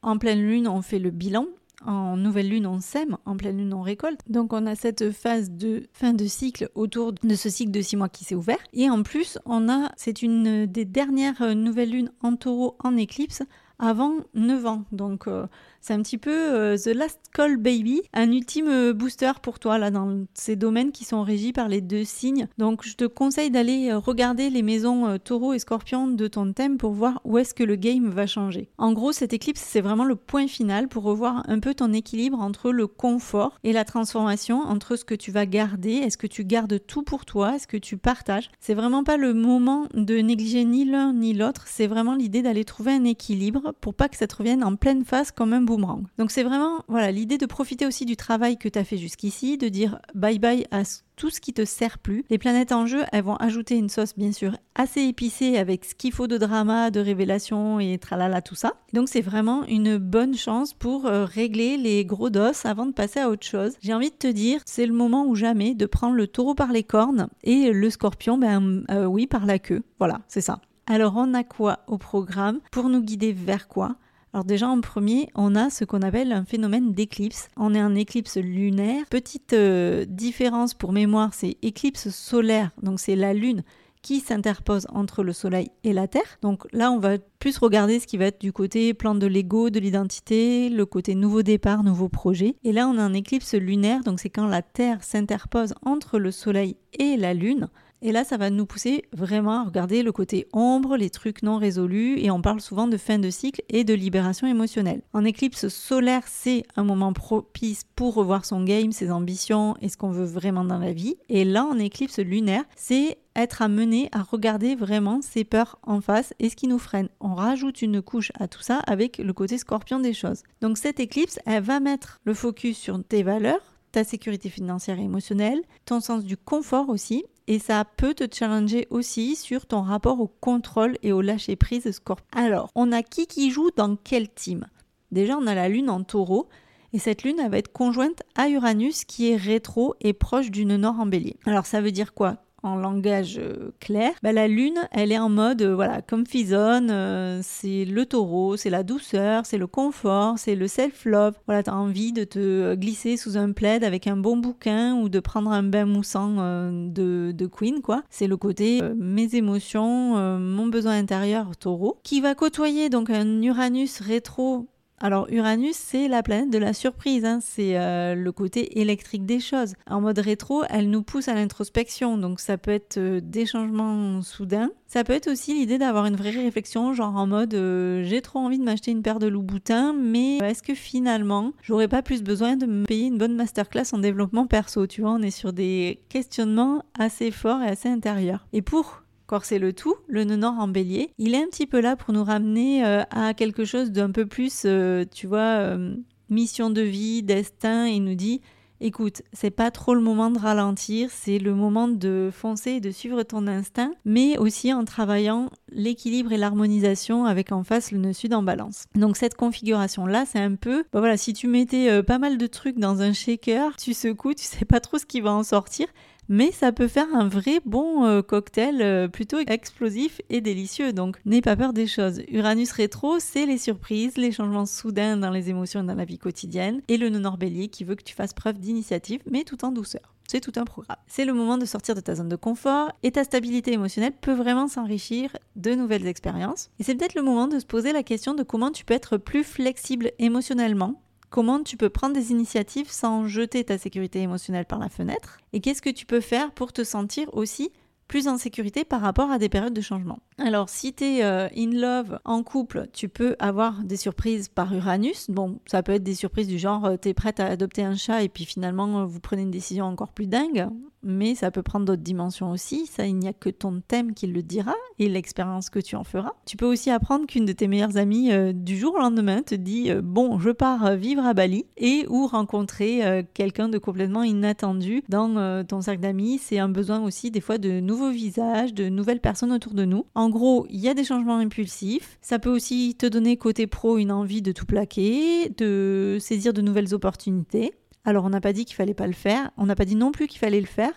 en 0.01 0.17
pleine 0.17 0.41
lune 0.41 0.67
on 0.67 0.81
fait 0.81 0.99
le 0.99 1.11
bilan. 1.11 1.45
En 1.85 2.15
nouvelle 2.15 2.47
lune, 2.47 2.65
on 2.65 2.79
sème, 2.79 3.17
en 3.25 3.35
pleine 3.35 3.57
lune, 3.57 3.73
on 3.73 3.81
récolte. 3.81 4.21
Donc, 4.29 4.53
on 4.53 4.65
a 4.67 4.75
cette 4.75 5.11
phase 5.11 5.51
de 5.51 5.83
fin 5.91 6.13
de 6.13 6.25
cycle 6.27 6.69
autour 6.75 7.11
de 7.11 7.35
ce 7.35 7.49
cycle 7.49 7.71
de 7.71 7.81
six 7.81 7.97
mois 7.97 8.07
qui 8.07 8.23
s'est 8.23 8.35
ouvert. 8.35 8.59
Et 8.71 8.89
en 8.89 9.03
plus, 9.03 9.37
on 9.45 9.67
a, 9.67 9.91
c'est 9.97 10.21
une 10.21 10.65
des 10.65 10.85
dernières 10.85 11.55
nouvelles 11.55 11.91
lunes 11.91 12.11
en 12.21 12.37
taureau 12.37 12.77
en 12.81 12.95
éclipse 12.95 13.43
avant 13.79 14.15
9 14.33 14.65
ans. 14.65 14.85
Donc, 14.93 15.27
euh, 15.27 15.45
c'est 15.83 15.93
un 15.93 16.01
petit 16.01 16.17
peu 16.17 16.31
euh, 16.31 16.77
The 16.77 16.95
Last 16.95 17.19
Call 17.33 17.57
Baby, 17.57 18.03
un 18.13 18.31
ultime 18.31 18.69
euh, 18.69 18.93
booster 18.93 19.33
pour 19.41 19.59
toi 19.59 19.77
là 19.77 19.91
dans 19.91 20.23
ces 20.33 20.55
domaines 20.55 20.93
qui 20.93 21.03
sont 21.03 21.23
régis 21.23 21.51
par 21.51 21.67
les 21.67 21.81
deux 21.81 22.05
signes. 22.05 22.47
Donc 22.57 22.85
je 22.85 22.95
te 22.95 23.03
conseille 23.03 23.51
d'aller 23.51 23.89
euh, 23.89 23.97
regarder 23.97 24.49
les 24.49 24.61
maisons 24.61 25.17
taureau 25.17 25.51
et 25.51 25.59
scorpion 25.59 26.07
de 26.07 26.27
ton 26.27 26.53
thème 26.53 26.77
pour 26.77 26.93
voir 26.93 27.19
où 27.25 27.37
est-ce 27.37 27.53
que 27.53 27.65
le 27.65 27.75
game 27.75 28.07
va 28.07 28.27
changer. 28.27 28.69
En 28.77 28.93
gros, 28.93 29.11
cette 29.11 29.33
éclipse, 29.33 29.59
c'est 29.61 29.81
vraiment 29.81 30.05
le 30.05 30.15
point 30.15 30.47
final 30.47 30.87
pour 30.87 31.03
revoir 31.03 31.43
un 31.49 31.59
peu 31.59 31.73
ton 31.73 31.91
équilibre 31.91 32.39
entre 32.39 32.71
le 32.71 32.87
confort 32.87 33.59
et 33.65 33.73
la 33.73 33.83
transformation, 33.83 34.61
entre 34.61 34.95
ce 34.95 35.03
que 35.03 35.15
tu 35.15 35.31
vas 35.31 35.45
garder, 35.45 35.95
est-ce 35.95 36.17
que 36.17 36.27
tu 36.27 36.45
gardes 36.45 36.79
tout 36.87 37.03
pour 37.03 37.25
toi, 37.25 37.55
est-ce 37.55 37.67
que 37.67 37.75
tu 37.75 37.97
partages. 37.97 38.49
C'est 38.61 38.73
vraiment 38.73 39.03
pas 39.03 39.17
le 39.17 39.33
moment 39.33 39.87
de 39.93 40.15
négliger 40.19 40.63
ni 40.63 40.85
l'un 40.85 41.11
ni 41.11 41.33
l'autre, 41.33 41.65
c'est 41.67 41.87
vraiment 41.87 42.15
l'idée 42.15 42.41
d'aller 42.41 42.63
trouver 42.63 42.93
un 42.93 43.03
équilibre 43.03 43.73
pour 43.81 43.95
pas 43.95 44.07
que 44.07 44.15
ça 44.15 44.27
te 44.27 44.37
revienne 44.37 44.63
en 44.63 44.77
pleine 44.77 45.03
face 45.03 45.31
comme 45.31 45.51
un 45.51 45.72
donc 46.17 46.31
c'est 46.31 46.43
vraiment 46.43 46.83
voilà 46.87 47.11
l'idée 47.11 47.37
de 47.37 47.45
profiter 47.45 47.85
aussi 47.85 48.05
du 48.05 48.15
travail 48.15 48.57
que 48.57 48.69
tu 48.69 48.77
as 48.79 48.83
fait 48.83 48.97
jusqu'ici, 48.97 49.57
de 49.57 49.69
dire 49.69 49.99
bye 50.13 50.39
bye 50.39 50.65
à 50.71 50.83
tout 51.15 51.29
ce 51.29 51.39
qui 51.39 51.53
te 51.53 51.65
sert 51.65 51.99
plus. 51.99 52.25
Les 52.29 52.37
planètes 52.37 52.71
en 52.71 52.85
jeu, 52.85 53.03
elles 53.11 53.23
vont 53.23 53.35
ajouter 53.35 53.75
une 53.75 53.89
sauce 53.89 54.15
bien 54.17 54.31
sûr 54.31 54.57
assez 54.75 55.01
épicée 55.01 55.57
avec 55.57 55.85
ce 55.85 55.95
qu'il 55.95 56.11
faut 56.11 56.27
de 56.27 56.37
drama, 56.37 56.91
de 56.91 56.99
révélation 56.99 57.79
et 57.79 57.97
tralala 57.97 58.41
tout 58.41 58.55
ça. 58.55 58.73
Donc 58.93 59.09
c'est 59.09 59.21
vraiment 59.21 59.63
une 59.65 59.97
bonne 59.97 60.35
chance 60.35 60.73
pour 60.73 61.05
euh, 61.05 61.25
régler 61.25 61.77
les 61.77 62.03
gros 62.05 62.29
dos 62.29 62.65
avant 62.65 62.85
de 62.85 62.93
passer 62.93 63.19
à 63.19 63.29
autre 63.29 63.45
chose. 63.45 63.73
J'ai 63.81 63.93
envie 63.93 64.09
de 64.09 64.15
te 64.15 64.27
dire, 64.27 64.61
c'est 64.65 64.85
le 64.85 64.93
moment 64.93 65.25
ou 65.25 65.35
jamais 65.35 65.75
de 65.75 65.85
prendre 65.85 66.15
le 66.15 66.27
taureau 66.27 66.55
par 66.55 66.71
les 66.71 66.83
cornes 66.83 67.27
et 67.43 67.71
le 67.71 67.89
scorpion, 67.89 68.37
ben 68.37 68.83
euh, 68.89 69.05
oui, 69.05 69.27
par 69.27 69.45
la 69.45 69.59
queue. 69.59 69.83
Voilà, 69.99 70.21
c'est 70.27 70.41
ça. 70.41 70.61
Alors 70.85 71.13
on 71.15 71.33
a 71.33 71.43
quoi 71.43 71.79
au 71.87 71.97
programme? 71.97 72.59
Pour 72.71 72.89
nous 72.89 73.01
guider 73.01 73.31
vers 73.31 73.67
quoi? 73.67 73.95
Alors 74.33 74.45
déjà 74.45 74.67
en 74.67 74.81
premier, 74.81 75.29
on 75.35 75.55
a 75.55 75.69
ce 75.69 75.85
qu'on 75.85 76.01
appelle 76.01 76.31
un 76.31 76.43
phénomène 76.43 76.93
d'éclipse. 76.93 77.49
On 77.55 77.75
est 77.75 77.83
en 77.83 77.93
éclipse 77.93 78.37
lunaire. 78.37 79.05
Petite 79.09 79.53
euh, 79.53 80.05
différence 80.07 80.73
pour 80.73 80.91
mémoire, 80.91 81.35
c'est 81.35 81.57
éclipse 81.61 82.09
solaire, 82.09 82.71
donc 82.81 82.99
c'est 82.99 83.15
la 83.15 83.35
lune 83.35 83.63
qui 84.01 84.19
s'interpose 84.19 84.85
entre 84.91 85.23
le 85.23 85.33
soleil 85.33 85.69
et 85.83 85.93
la 85.93 86.07
terre. 86.07 86.37
Donc 86.41 86.67
là, 86.73 86.91
on 86.91 86.99
va 86.99 87.17
plus 87.39 87.57
regarder 87.57 87.99
ce 87.99 88.07
qui 88.07 88.17
va 88.17 88.25
être 88.25 88.41
du 88.41 88.51
côté 88.51 88.93
plan 88.93 89.15
de 89.15 89.27
l'ego, 89.27 89.69
de 89.69 89.79
l'identité, 89.79 90.69
le 90.69 90.85
côté 90.85 91.15
nouveau 91.15 91.41
départ, 91.41 91.83
nouveau 91.83 92.09
projet. 92.09 92.55
Et 92.63 92.73
là, 92.73 92.87
on 92.87 92.97
a 92.97 93.01
un 93.01 93.13
éclipse 93.13 93.53
lunaire, 93.53 94.03
donc 94.03 94.19
c'est 94.19 94.29
quand 94.29 94.47
la 94.47 94.61
terre 94.61 95.03
s'interpose 95.03 95.73
entre 95.83 96.19
le 96.19 96.31
soleil 96.31 96.75
et 96.99 97.17
la 97.17 97.33
lune. 97.33 97.69
Et 98.05 98.11
là, 98.11 98.25
ça 98.25 98.35
va 98.35 98.49
nous 98.49 98.65
pousser 98.65 99.05
vraiment 99.13 99.61
à 99.61 99.63
regarder 99.63 100.03
le 100.03 100.11
côté 100.11 100.45
ombre, 100.51 100.97
les 100.97 101.09
trucs 101.09 101.41
non 101.41 101.57
résolus, 101.57 102.19
et 102.19 102.29
on 102.31 102.41
parle 102.41 102.59
souvent 102.59 102.87
de 102.87 102.97
fin 102.97 103.17
de 103.17 103.29
cycle 103.29 103.63
et 103.69 103.85
de 103.85 103.93
libération 103.93 104.45
émotionnelle. 104.45 105.01
En 105.13 105.23
éclipse 105.23 105.69
solaire, 105.69 106.23
c'est 106.27 106.63
un 106.75 106.83
moment 106.83 107.13
propice 107.13 107.85
pour 107.95 108.15
revoir 108.15 108.43
son 108.43 108.65
game, 108.65 108.91
ses 108.91 109.09
ambitions 109.09 109.77
et 109.81 109.87
ce 109.87 109.95
qu'on 109.95 110.11
veut 110.11 110.25
vraiment 110.25 110.65
dans 110.65 110.79
la 110.79 110.91
vie. 110.91 111.15
Et 111.29 111.45
là, 111.45 111.63
en 111.63 111.79
éclipse 111.79 112.19
lunaire, 112.19 112.65
c'est 112.75 113.19
être 113.37 113.61
amené 113.61 114.09
à 114.11 114.21
regarder 114.21 114.75
vraiment 114.75 115.21
ses 115.21 115.45
peurs 115.45 115.79
en 115.83 116.01
face 116.01 116.33
et 116.39 116.49
ce 116.49 116.57
qui 116.57 116.67
nous 116.67 116.79
freine. 116.79 117.07
On 117.21 117.35
rajoute 117.35 117.81
une 117.81 118.01
couche 118.01 118.33
à 118.37 118.49
tout 118.49 118.61
ça 118.61 118.79
avec 118.79 119.17
le 119.17 119.31
côté 119.31 119.57
scorpion 119.57 120.01
des 120.01 120.13
choses. 120.13 120.43
Donc 120.59 120.77
cette 120.77 120.99
éclipse, 120.99 121.39
elle 121.45 121.63
va 121.63 121.79
mettre 121.79 122.19
le 122.25 122.33
focus 122.33 122.77
sur 122.77 123.01
tes 123.01 123.23
valeurs, 123.23 123.73
ta 123.93 124.03
sécurité 124.03 124.49
financière 124.49 124.99
et 124.99 125.03
émotionnelle, 125.03 125.61
ton 125.85 126.01
sens 126.01 126.25
du 126.25 126.35
confort 126.35 126.89
aussi, 126.89 127.23
et 127.47 127.59
ça 127.59 127.85
peut 127.85 128.13
te 128.13 128.23
challenger 128.33 128.87
aussi 128.89 129.35
sur 129.35 129.65
ton 129.65 129.81
rapport 129.81 130.19
au 130.19 130.27
contrôle 130.27 130.97
et 131.03 131.11
au 131.11 131.21
lâcher 131.21 131.55
prise 131.55 131.91
Scorpio. 131.91 132.25
Alors, 132.31 132.69
on 132.75 132.91
a 132.91 133.03
qui 133.03 133.27
qui 133.27 133.51
joue 133.51 133.69
dans 133.75 133.95
quel 133.95 134.29
team? 134.29 134.67
Déjà, 135.11 135.37
on 135.37 135.47
a 135.47 135.55
la 135.55 135.69
lune 135.69 135.89
en 135.89 136.03
taureau. 136.03 136.47
Et 136.93 136.99
cette 136.99 137.23
lune, 137.23 137.39
elle 137.39 137.49
va 137.49 137.57
être 137.57 137.71
conjointe 137.71 138.21
à 138.35 138.49
Uranus 138.49 139.03
qui 139.03 139.31
est 139.31 139.35
rétro 139.35 139.95
et 139.99 140.13
proche 140.13 140.51
d'une 140.51 140.75
nord 140.75 140.99
en 140.99 141.07
bélier. 141.07 141.37
Alors 141.45 141.65
ça 141.65 141.81
veut 141.81 141.91
dire 141.91 142.13
quoi? 142.13 142.37
En 142.63 142.77
langage 142.77 143.37
euh, 143.37 143.71
clair, 143.79 144.11
bah, 144.23 144.31
la 144.31 144.47
lune, 144.47 144.79
elle 144.91 145.11
est 145.11 145.19
en 145.19 145.29
mode, 145.29 145.61
euh, 145.61 145.75
voilà, 145.75 146.01
comme 146.01 146.25
Fison, 146.25 146.87
euh, 146.89 147.41
c'est 147.43 147.83
le 147.85 148.05
taureau, 148.05 148.55
c'est 148.55 148.69
la 148.69 148.83
douceur, 148.83 149.45
c'est 149.45 149.57
le 149.57 149.67
confort, 149.67 150.39
c'est 150.39 150.55
le 150.55 150.67
self-love. 150.67 151.35
Voilà, 151.45 151.63
t'as 151.63 151.73
envie 151.73 152.13
de 152.13 152.23
te 152.23 152.75
glisser 152.75 153.17
sous 153.17 153.37
un 153.37 153.51
plaid 153.51 153.83
avec 153.83 154.07
un 154.07 154.15
bon 154.15 154.37
bouquin 154.37 154.95
ou 154.95 155.09
de 155.09 155.19
prendre 155.19 155.51
un 155.51 155.63
bain 155.63 155.85
moussant 155.85 156.35
de, 156.71 157.31
de, 157.31 157.45
Queen, 157.45 157.81
quoi. 157.81 158.03
C'est 158.09 158.27
le 158.27 158.37
côté 158.37 158.81
mes 158.95 159.35
émotions, 159.35 160.15
mon 160.39 160.67
besoin 160.67 160.97
intérieur 160.97 161.55
taureau, 161.57 161.99
qui 162.03 162.21
va 162.21 162.33
côtoyer 162.35 162.89
donc 162.89 163.09
un 163.09 163.41
Uranus 163.41 163.99
rétro 163.99 164.67
alors 165.03 165.27
Uranus, 165.29 165.75
c'est 165.75 166.07
la 166.07 166.23
planète 166.23 166.49
de 166.49 166.57
la 166.57 166.71
surprise, 166.71 167.25
hein. 167.25 167.39
c'est 167.41 167.77
euh, 167.77 168.15
le 168.15 168.31
côté 168.31 168.79
électrique 168.79 169.25
des 169.25 169.41
choses. 169.41 169.73
En 169.85 169.99
mode 169.99 170.17
rétro, 170.17 170.63
elle 170.69 170.89
nous 170.89 171.03
pousse 171.03 171.27
à 171.27 171.33
l'introspection, 171.33 172.17
donc 172.17 172.39
ça 172.39 172.57
peut 172.57 172.71
être 172.71 172.95
euh, 172.97 173.19
des 173.21 173.45
changements 173.45 174.21
soudains. 174.21 174.71
Ça 174.87 175.03
peut 175.03 175.11
être 175.11 175.29
aussi 175.29 175.55
l'idée 175.55 175.77
d'avoir 175.77 176.05
une 176.05 176.15
vraie 176.15 176.29
réflexion, 176.29 176.93
genre 176.93 177.17
en 177.17 177.27
mode 177.27 177.53
euh, 177.53 178.01
j'ai 178.05 178.21
trop 178.21 178.39
envie 178.39 178.59
de 178.59 178.63
m'acheter 178.63 178.91
une 178.91 179.01
paire 179.01 179.19
de 179.19 179.27
loups-boutins, 179.27 179.91
mais 179.91 180.37
est-ce 180.37 180.63
que 180.63 180.73
finalement 180.73 181.51
j'aurais 181.63 181.89
pas 181.89 182.01
plus 182.01 182.23
besoin 182.23 182.55
de 182.55 182.65
me 182.65 182.85
payer 182.85 183.07
une 183.07 183.17
bonne 183.17 183.35
masterclass 183.35 183.91
en 183.91 183.97
développement 183.97 184.47
perso? 184.47 184.87
Tu 184.87 185.01
vois, 185.01 185.11
on 185.11 185.21
est 185.21 185.31
sur 185.31 185.51
des 185.51 185.99
questionnements 186.07 186.85
assez 186.97 187.29
forts 187.29 187.61
et 187.61 187.67
assez 187.67 187.89
intérieurs. 187.89 188.47
Et 188.53 188.61
pour 188.61 189.02
c'est 189.43 189.59
le 189.59 189.73
tout, 189.73 189.95
le 190.07 190.23
nord 190.25 190.55
en 190.59 190.67
bélier, 190.67 191.09
il 191.17 191.33
est 191.33 191.43
un 191.43 191.47
petit 191.47 191.65
peu 191.65 191.79
là 191.79 191.95
pour 191.95 192.13
nous 192.13 192.23
ramener 192.23 192.85
euh, 192.85 193.01
à 193.09 193.33
quelque 193.33 193.65
chose 193.65 193.91
d'un 193.91 194.11
peu 194.11 194.25
plus, 194.25 194.63
euh, 194.65 195.05
tu 195.11 195.27
vois, 195.27 195.39
euh, 195.39 195.95
mission 196.29 196.69
de 196.69 196.81
vie, 196.81 197.23
destin. 197.23 197.87
Il 197.87 198.03
nous 198.03 198.15
dit, 198.15 198.41
écoute, 198.79 199.21
c'est 199.31 199.49
pas 199.49 199.71
trop 199.71 199.95
le 199.95 200.01
moment 200.01 200.29
de 200.29 200.37
ralentir, 200.37 201.09
c'est 201.11 201.39
le 201.39 201.55
moment 201.55 201.87
de 201.87 202.29
foncer 202.31 202.71
et 202.71 202.79
de 202.79 202.91
suivre 202.91 203.23
ton 203.23 203.47
instinct, 203.47 203.91
mais 204.05 204.37
aussi 204.37 204.73
en 204.73 204.85
travaillant 204.85 205.49
l'équilibre 205.69 206.31
et 206.31 206.37
l'harmonisation 206.37 207.25
avec 207.25 207.51
en 207.51 207.63
face 207.63 207.91
le 207.91 207.97
nœud 207.97 208.13
sud 208.13 208.33
en 208.33 208.43
balance. 208.43 208.85
Donc 208.95 209.17
cette 209.17 209.35
configuration 209.35 210.05
là, 210.05 210.25
c'est 210.25 210.39
un 210.39 210.55
peu, 210.55 210.83
bah 210.93 210.99
voilà, 210.99 211.17
si 211.17 211.33
tu 211.33 211.47
mettais 211.47 212.03
pas 212.03 212.19
mal 212.19 212.37
de 212.37 212.47
trucs 212.47 212.77
dans 212.77 213.01
un 213.01 213.13
shaker, 213.13 213.75
tu 213.77 213.93
secoues, 213.93 214.35
tu 214.35 214.43
sais 214.43 214.65
pas 214.65 214.79
trop 214.79 214.97
ce 214.97 215.05
qui 215.05 215.21
va 215.21 215.31
en 215.31 215.43
sortir 215.43 215.87
mais 216.29 216.51
ça 216.51 216.71
peut 216.71 216.87
faire 216.87 217.07
un 217.13 217.27
vrai 217.27 217.59
bon 217.65 218.05
euh, 218.05 218.21
cocktail 218.21 218.81
euh, 218.81 219.07
plutôt 219.07 219.39
explosif 219.39 220.21
et 220.29 220.41
délicieux. 220.41 220.93
Donc 220.93 221.17
n'aie 221.25 221.41
pas 221.41 221.55
peur 221.55 221.73
des 221.73 221.87
choses. 221.87 222.21
Uranus 222.29 222.71
rétro, 222.71 223.19
c'est 223.19 223.45
les 223.45 223.57
surprises, 223.57 224.17
les 224.17 224.31
changements 224.31 224.65
soudains 224.65 225.17
dans 225.17 225.31
les 225.31 225.49
émotions 225.49 225.83
et 225.83 225.85
dans 225.85 225.95
la 225.95 226.05
vie 226.05 226.17
quotidienne, 226.17 226.81
et 226.87 226.97
le 226.97 227.09
nœud 227.09 227.23
bélier 227.37 227.69
qui 227.69 227.83
veut 227.83 227.95
que 227.95 228.03
tu 228.03 228.15
fasses 228.15 228.33
preuve 228.33 228.59
d'initiative, 228.59 229.21
mais 229.29 229.43
tout 229.43 229.63
en 229.65 229.71
douceur. 229.71 230.13
C'est 230.27 230.39
tout 230.39 230.53
un 230.55 230.63
programme. 230.63 230.97
C'est 231.07 231.25
le 231.25 231.33
moment 231.33 231.57
de 231.57 231.65
sortir 231.65 231.95
de 231.95 231.99
ta 231.99 232.15
zone 232.15 232.29
de 232.29 232.35
confort 232.35 232.91
et 233.03 233.11
ta 233.11 233.23
stabilité 233.23 233.73
émotionnelle 233.73 234.13
peut 234.13 234.33
vraiment 234.33 234.67
s'enrichir 234.67 235.35
de 235.55 235.75
nouvelles 235.75 236.07
expériences. 236.07 236.69
Et 236.79 236.83
c'est 236.83 236.95
peut-être 236.95 237.15
le 237.15 237.23
moment 237.23 237.47
de 237.47 237.59
se 237.59 237.65
poser 237.65 237.91
la 237.91 238.03
question 238.03 238.33
de 238.33 238.43
comment 238.43 238.71
tu 238.71 238.85
peux 238.85 238.93
être 238.93 239.17
plus 239.17 239.43
flexible 239.43 240.11
émotionnellement 240.19 241.01
comment 241.33 241.63
tu 241.63 241.77
peux 241.77 241.89
prendre 241.89 242.13
des 242.13 242.29
initiatives 242.29 242.91
sans 242.91 243.25
jeter 243.25 243.63
ta 243.63 243.79
sécurité 243.79 244.21
émotionnelle 244.21 244.65
par 244.65 244.77
la 244.77 244.87
fenêtre 244.87 245.39
et 245.51 245.61
qu'est-ce 245.61 245.81
que 245.81 245.89
tu 245.89 246.05
peux 246.05 246.21
faire 246.21 246.51
pour 246.51 246.71
te 246.71 246.83
sentir 246.83 247.27
aussi 247.33 247.71
plus 248.07 248.27
en 248.27 248.37
sécurité 248.37 248.85
par 248.85 249.01
rapport 249.01 249.31
à 249.31 249.39
des 249.39 249.49
périodes 249.49 249.73
de 249.73 249.81
changement? 249.81 250.19
Alors 250.37 250.69
si 250.69 250.93
tu 250.93 251.03
es 251.03 251.23
euh, 251.23 251.47
in 251.57 251.71
love 251.71 252.19
en 252.23 252.43
couple, 252.43 252.85
tu 252.93 253.09
peux 253.09 253.35
avoir 253.39 253.83
des 253.83 253.97
surprises 253.97 254.47
par 254.47 254.71
Uranus. 254.75 255.31
Bon, 255.31 255.57
ça 255.65 255.81
peut 255.81 255.93
être 255.93 256.03
des 256.03 256.13
surprises 256.13 256.47
du 256.47 256.59
genre 256.59 256.85
euh, 256.85 256.97
tu 257.01 257.09
es 257.09 257.15
prête 257.15 257.39
à 257.39 257.47
adopter 257.47 257.83
un 257.83 257.95
chat 257.95 258.21
et 258.21 258.29
puis 258.29 258.45
finalement 258.45 258.99
euh, 258.99 259.05
vous 259.05 259.19
prenez 259.19 259.41
une 259.41 259.49
décision 259.49 259.85
encore 259.85 260.11
plus 260.11 260.27
dingue. 260.27 260.67
Mais 261.03 261.35
ça 261.35 261.51
peut 261.51 261.63
prendre 261.63 261.85
d'autres 261.85 262.01
dimensions 262.01 262.51
aussi. 262.51 262.85
Ça, 262.87 263.05
il 263.05 263.15
n'y 263.15 263.27
a 263.27 263.33
que 263.33 263.49
ton 263.49 263.81
thème 263.87 264.13
qui 264.13 264.27
le 264.27 264.41
dira 264.41 264.73
et 264.99 265.09
l'expérience 265.09 265.69
que 265.69 265.79
tu 265.79 265.95
en 265.95 266.03
feras. 266.03 266.33
Tu 266.45 266.57
peux 266.57 266.65
aussi 266.65 266.89
apprendre 266.89 267.25
qu'une 267.27 267.45
de 267.45 267.53
tes 267.53 267.67
meilleures 267.67 267.97
amies 267.97 268.31
euh, 268.31 268.53
du 268.53 268.77
jour 268.77 268.95
au 268.95 268.99
lendemain 268.99 269.41
te 269.41 269.55
dit 269.55 269.91
euh, 269.91 270.01
bon, 270.03 270.39
je 270.39 270.49
pars 270.49 270.85
euh, 270.85 270.95
vivre 270.95 271.25
à 271.25 271.33
Bali 271.33 271.65
et 271.77 272.05
ou 272.09 272.27
rencontrer 272.27 273.23
quelqu'un 273.33 273.69
de 273.69 273.77
complètement 273.77 274.23
inattendu 274.23 275.03
dans 275.09 275.63
ton 275.65 275.81
cercle 275.81 276.01
d'amis. 276.01 276.39
C'est 276.39 276.59
un 276.59 276.69
besoin 276.69 277.01
aussi 277.01 277.31
des 277.31 277.41
fois 277.41 277.57
de 277.57 277.79
nouveaux 277.79 278.11
visages, 278.11 278.73
de 278.73 278.89
nouvelles 278.89 279.19
personnes 279.19 279.51
autour 279.51 279.73
de 279.73 279.85
nous. 279.85 280.05
En 280.15 280.29
gros, 280.29 280.65
il 280.69 280.79
y 280.79 280.89
a 280.89 280.93
des 280.93 281.03
changements 281.03 281.37
impulsifs. 281.37 282.17
Ça 282.21 282.39
peut 282.39 282.49
aussi 282.49 282.95
te 282.97 283.05
donner 283.05 283.37
côté 283.37 283.67
pro 283.67 283.97
une 283.97 284.11
envie 284.11 284.41
de 284.41 284.51
tout 284.51 284.65
plaquer, 284.65 285.49
de 285.49 286.17
saisir 286.19 286.53
de 286.53 286.61
nouvelles 286.61 286.93
opportunités. 286.93 287.73
Alors 288.05 288.25
on 288.25 288.29
n'a 288.29 288.41
pas 288.41 288.53
dit 288.53 288.65
qu'il 288.65 288.75
fallait 288.75 288.93
pas 288.93 289.07
le 289.07 289.13
faire, 289.13 289.51
on 289.57 289.65
n'a 289.65 289.75
pas 289.75 289.85
dit 289.85 289.95
non 289.95 290.11
plus 290.11 290.27
qu'il 290.27 290.39
fallait 290.39 290.59
le 290.59 290.65
faire. 290.65 290.93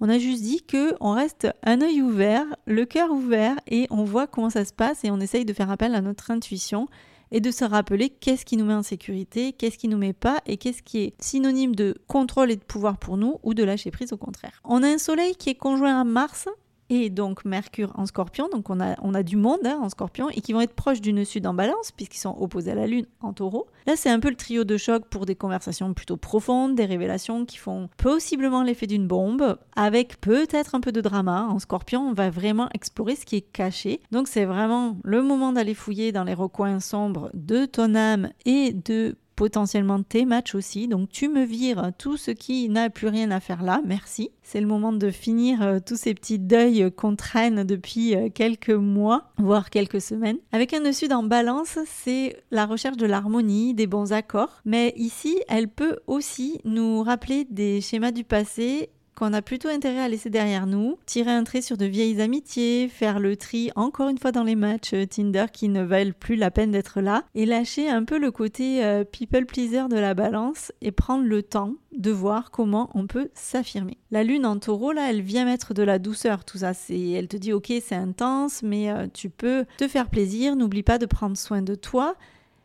On 0.00 0.08
a 0.08 0.18
juste 0.18 0.42
dit 0.42 0.62
que 0.62 0.94
on 1.00 1.12
reste 1.12 1.48
un 1.62 1.80
œil 1.80 2.02
ouvert, 2.02 2.44
le 2.66 2.84
cœur 2.84 3.10
ouvert 3.10 3.56
et 3.66 3.86
on 3.90 4.04
voit 4.04 4.26
comment 4.26 4.50
ça 4.50 4.64
se 4.64 4.72
passe 4.72 5.04
et 5.04 5.10
on 5.10 5.20
essaye 5.20 5.44
de 5.44 5.52
faire 5.52 5.70
appel 5.70 5.94
à 5.94 6.02
notre 6.02 6.30
intuition 6.30 6.86
et 7.32 7.40
de 7.40 7.50
se 7.50 7.64
rappeler 7.64 8.10
qu'est-ce 8.10 8.44
qui 8.44 8.56
nous 8.56 8.66
met 8.66 8.74
en 8.74 8.82
sécurité, 8.82 9.52
qu'est-ce 9.52 9.78
qui 9.78 9.88
nous 9.88 9.96
met 9.96 10.12
pas 10.12 10.38
et 10.46 10.58
qu'est-ce 10.58 10.82
qui 10.82 10.98
est 10.98 11.14
synonyme 11.20 11.74
de 11.74 11.96
contrôle 12.06 12.50
et 12.50 12.56
de 12.56 12.62
pouvoir 12.62 12.98
pour 12.98 13.16
nous 13.16 13.38
ou 13.42 13.54
de 13.54 13.64
lâcher 13.64 13.90
prise 13.90 14.12
au 14.12 14.16
contraire. 14.16 14.60
On 14.64 14.82
a 14.82 14.88
un 14.88 14.98
soleil 14.98 15.34
qui 15.34 15.50
est 15.50 15.54
conjoint 15.54 16.00
à 16.00 16.04
Mars 16.04 16.48
et 16.90 17.10
donc 17.10 17.44
Mercure 17.44 17.92
en 17.94 18.06
scorpion, 18.06 18.48
donc 18.48 18.70
on 18.70 18.80
a, 18.80 18.94
on 19.02 19.14
a 19.14 19.22
du 19.22 19.36
monde 19.36 19.60
hein, 19.64 19.78
en 19.82 19.88
scorpion, 19.88 20.28
et 20.30 20.40
qui 20.40 20.52
vont 20.52 20.60
être 20.60 20.74
proches 20.74 21.00
d'une 21.00 21.24
sud 21.24 21.46
en 21.46 21.54
balance, 21.54 21.92
puisqu'ils 21.92 22.18
sont 22.18 22.36
opposés 22.38 22.72
à 22.72 22.74
la 22.74 22.86
Lune 22.86 23.06
en 23.20 23.32
taureau. 23.32 23.66
Là, 23.86 23.94
c'est 23.96 24.10
un 24.10 24.20
peu 24.20 24.28
le 24.28 24.36
trio 24.36 24.64
de 24.64 24.76
choc 24.76 25.04
pour 25.08 25.26
des 25.26 25.34
conversations 25.34 25.92
plutôt 25.94 26.16
profondes, 26.16 26.74
des 26.74 26.84
révélations 26.84 27.44
qui 27.44 27.56
font 27.56 27.88
possiblement 27.96 28.62
l'effet 28.62 28.86
d'une 28.86 29.06
bombe, 29.06 29.58
avec 29.74 30.20
peut-être 30.20 30.74
un 30.74 30.80
peu 30.80 30.92
de 30.92 31.00
drama. 31.00 31.46
En 31.50 31.58
scorpion, 31.58 32.08
on 32.08 32.12
va 32.12 32.30
vraiment 32.30 32.68
explorer 32.74 33.16
ce 33.16 33.24
qui 33.24 33.36
est 33.36 33.52
caché. 33.52 34.00
Donc 34.10 34.28
c'est 34.28 34.44
vraiment 34.44 34.96
le 35.04 35.22
moment 35.22 35.52
d'aller 35.52 35.74
fouiller 35.74 36.12
dans 36.12 36.24
les 36.24 36.34
recoins 36.34 36.80
sombres 36.80 37.30
de 37.34 37.66
ton 37.66 37.94
âme 37.94 38.30
et 38.44 38.72
de 38.72 39.16
potentiellement 39.36 40.02
tes 40.02 40.24
matchs 40.24 40.54
aussi. 40.54 40.88
Donc 40.88 41.10
tu 41.10 41.28
me 41.28 41.44
vires 41.44 41.92
tout 41.98 42.16
ce 42.16 42.30
qui 42.30 42.68
n'a 42.68 42.90
plus 42.90 43.08
rien 43.08 43.30
à 43.30 43.40
faire 43.40 43.62
là, 43.62 43.80
merci. 43.84 44.30
C'est 44.42 44.60
le 44.60 44.66
moment 44.66 44.92
de 44.92 45.10
finir 45.10 45.62
euh, 45.62 45.78
tous 45.84 45.96
ces 45.96 46.14
petits 46.14 46.38
deuils 46.38 46.90
qu'on 46.96 47.16
traîne 47.16 47.64
depuis 47.64 48.14
euh, 48.14 48.28
quelques 48.32 48.70
mois, 48.70 49.30
voire 49.38 49.70
quelques 49.70 50.00
semaines. 50.00 50.38
Avec 50.52 50.72
un 50.72 50.80
dessus 50.80 51.12
en 51.12 51.22
balance, 51.22 51.78
c'est 51.86 52.36
la 52.50 52.66
recherche 52.66 52.96
de 52.96 53.06
l'harmonie, 53.06 53.74
des 53.74 53.86
bons 53.86 54.12
accords. 54.12 54.60
Mais 54.64 54.94
ici, 54.96 55.40
elle 55.48 55.68
peut 55.68 55.98
aussi 56.06 56.60
nous 56.64 57.02
rappeler 57.02 57.46
des 57.50 57.80
schémas 57.80 58.12
du 58.12 58.24
passé 58.24 58.90
qu'on 59.16 59.32
a 59.32 59.42
plutôt 59.42 59.68
intérêt 59.68 60.00
à 60.00 60.08
laisser 60.08 60.30
derrière 60.30 60.66
nous, 60.66 60.98
tirer 61.06 61.30
un 61.32 61.42
trait 61.42 61.62
sur 61.62 61.76
de 61.76 61.86
vieilles 61.86 62.20
amitiés, 62.20 62.88
faire 62.88 63.18
le 63.18 63.36
tri 63.36 63.70
encore 63.74 64.08
une 64.08 64.18
fois 64.18 64.30
dans 64.30 64.44
les 64.44 64.54
matchs 64.54 64.92
euh, 64.92 65.06
Tinder 65.06 65.46
qui 65.52 65.68
ne 65.68 65.82
valent 65.82 66.12
plus 66.18 66.36
la 66.36 66.50
peine 66.50 66.70
d'être 66.70 67.00
là, 67.00 67.24
et 67.34 67.46
lâcher 67.46 67.88
un 67.88 68.04
peu 68.04 68.18
le 68.18 68.30
côté 68.30 68.84
euh, 68.84 69.04
people 69.04 69.46
pleaser 69.46 69.88
de 69.88 69.96
la 69.96 70.14
balance 70.14 70.70
et 70.82 70.92
prendre 70.92 71.24
le 71.24 71.42
temps 71.42 71.74
de 71.96 72.10
voir 72.10 72.50
comment 72.50 72.90
on 72.94 73.06
peut 73.06 73.30
s'affirmer. 73.34 73.96
La 74.10 74.22
lune 74.22 74.44
en 74.44 74.58
taureau, 74.58 74.92
là, 74.92 75.10
elle 75.10 75.22
vient 75.22 75.46
mettre 75.46 75.72
de 75.72 75.82
la 75.82 75.98
douceur, 75.98 76.44
tout 76.44 76.58
ça. 76.58 76.74
C'est, 76.74 77.10
elle 77.10 77.28
te 77.28 77.38
dit, 77.38 77.54
ok, 77.54 77.72
c'est 77.80 77.94
intense, 77.94 78.62
mais 78.62 78.90
euh, 78.90 79.06
tu 79.12 79.30
peux 79.30 79.64
te 79.78 79.88
faire 79.88 80.10
plaisir, 80.10 80.56
n'oublie 80.56 80.82
pas 80.82 80.98
de 80.98 81.06
prendre 81.06 81.38
soin 81.38 81.62
de 81.62 81.74
toi. 81.74 82.16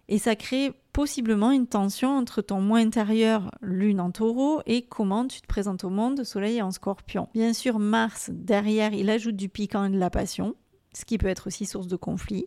Et 0.09 0.17
ça 0.17 0.35
crée 0.35 0.73
possiblement 0.93 1.51
une 1.51 1.67
tension 1.67 2.17
entre 2.17 2.41
ton 2.41 2.61
moi 2.61 2.79
intérieur, 2.79 3.51
lune 3.61 3.99
en 3.99 4.11
taureau, 4.11 4.61
et 4.65 4.83
comment 4.83 5.27
tu 5.27 5.41
te 5.41 5.47
présentes 5.47 5.83
au 5.83 5.89
monde, 5.89 6.23
soleil 6.23 6.61
en 6.61 6.71
scorpion. 6.71 7.27
Bien 7.33 7.53
sûr, 7.53 7.79
Mars, 7.79 8.29
derrière, 8.33 8.93
il 8.93 9.09
ajoute 9.09 9.35
du 9.35 9.49
piquant 9.49 9.85
et 9.85 9.89
de 9.89 9.97
la 9.99 10.09
passion, 10.09 10.55
ce 10.93 11.05
qui 11.05 11.17
peut 11.17 11.27
être 11.27 11.47
aussi 11.47 11.65
source 11.65 11.87
de 11.87 11.95
conflit. 11.95 12.45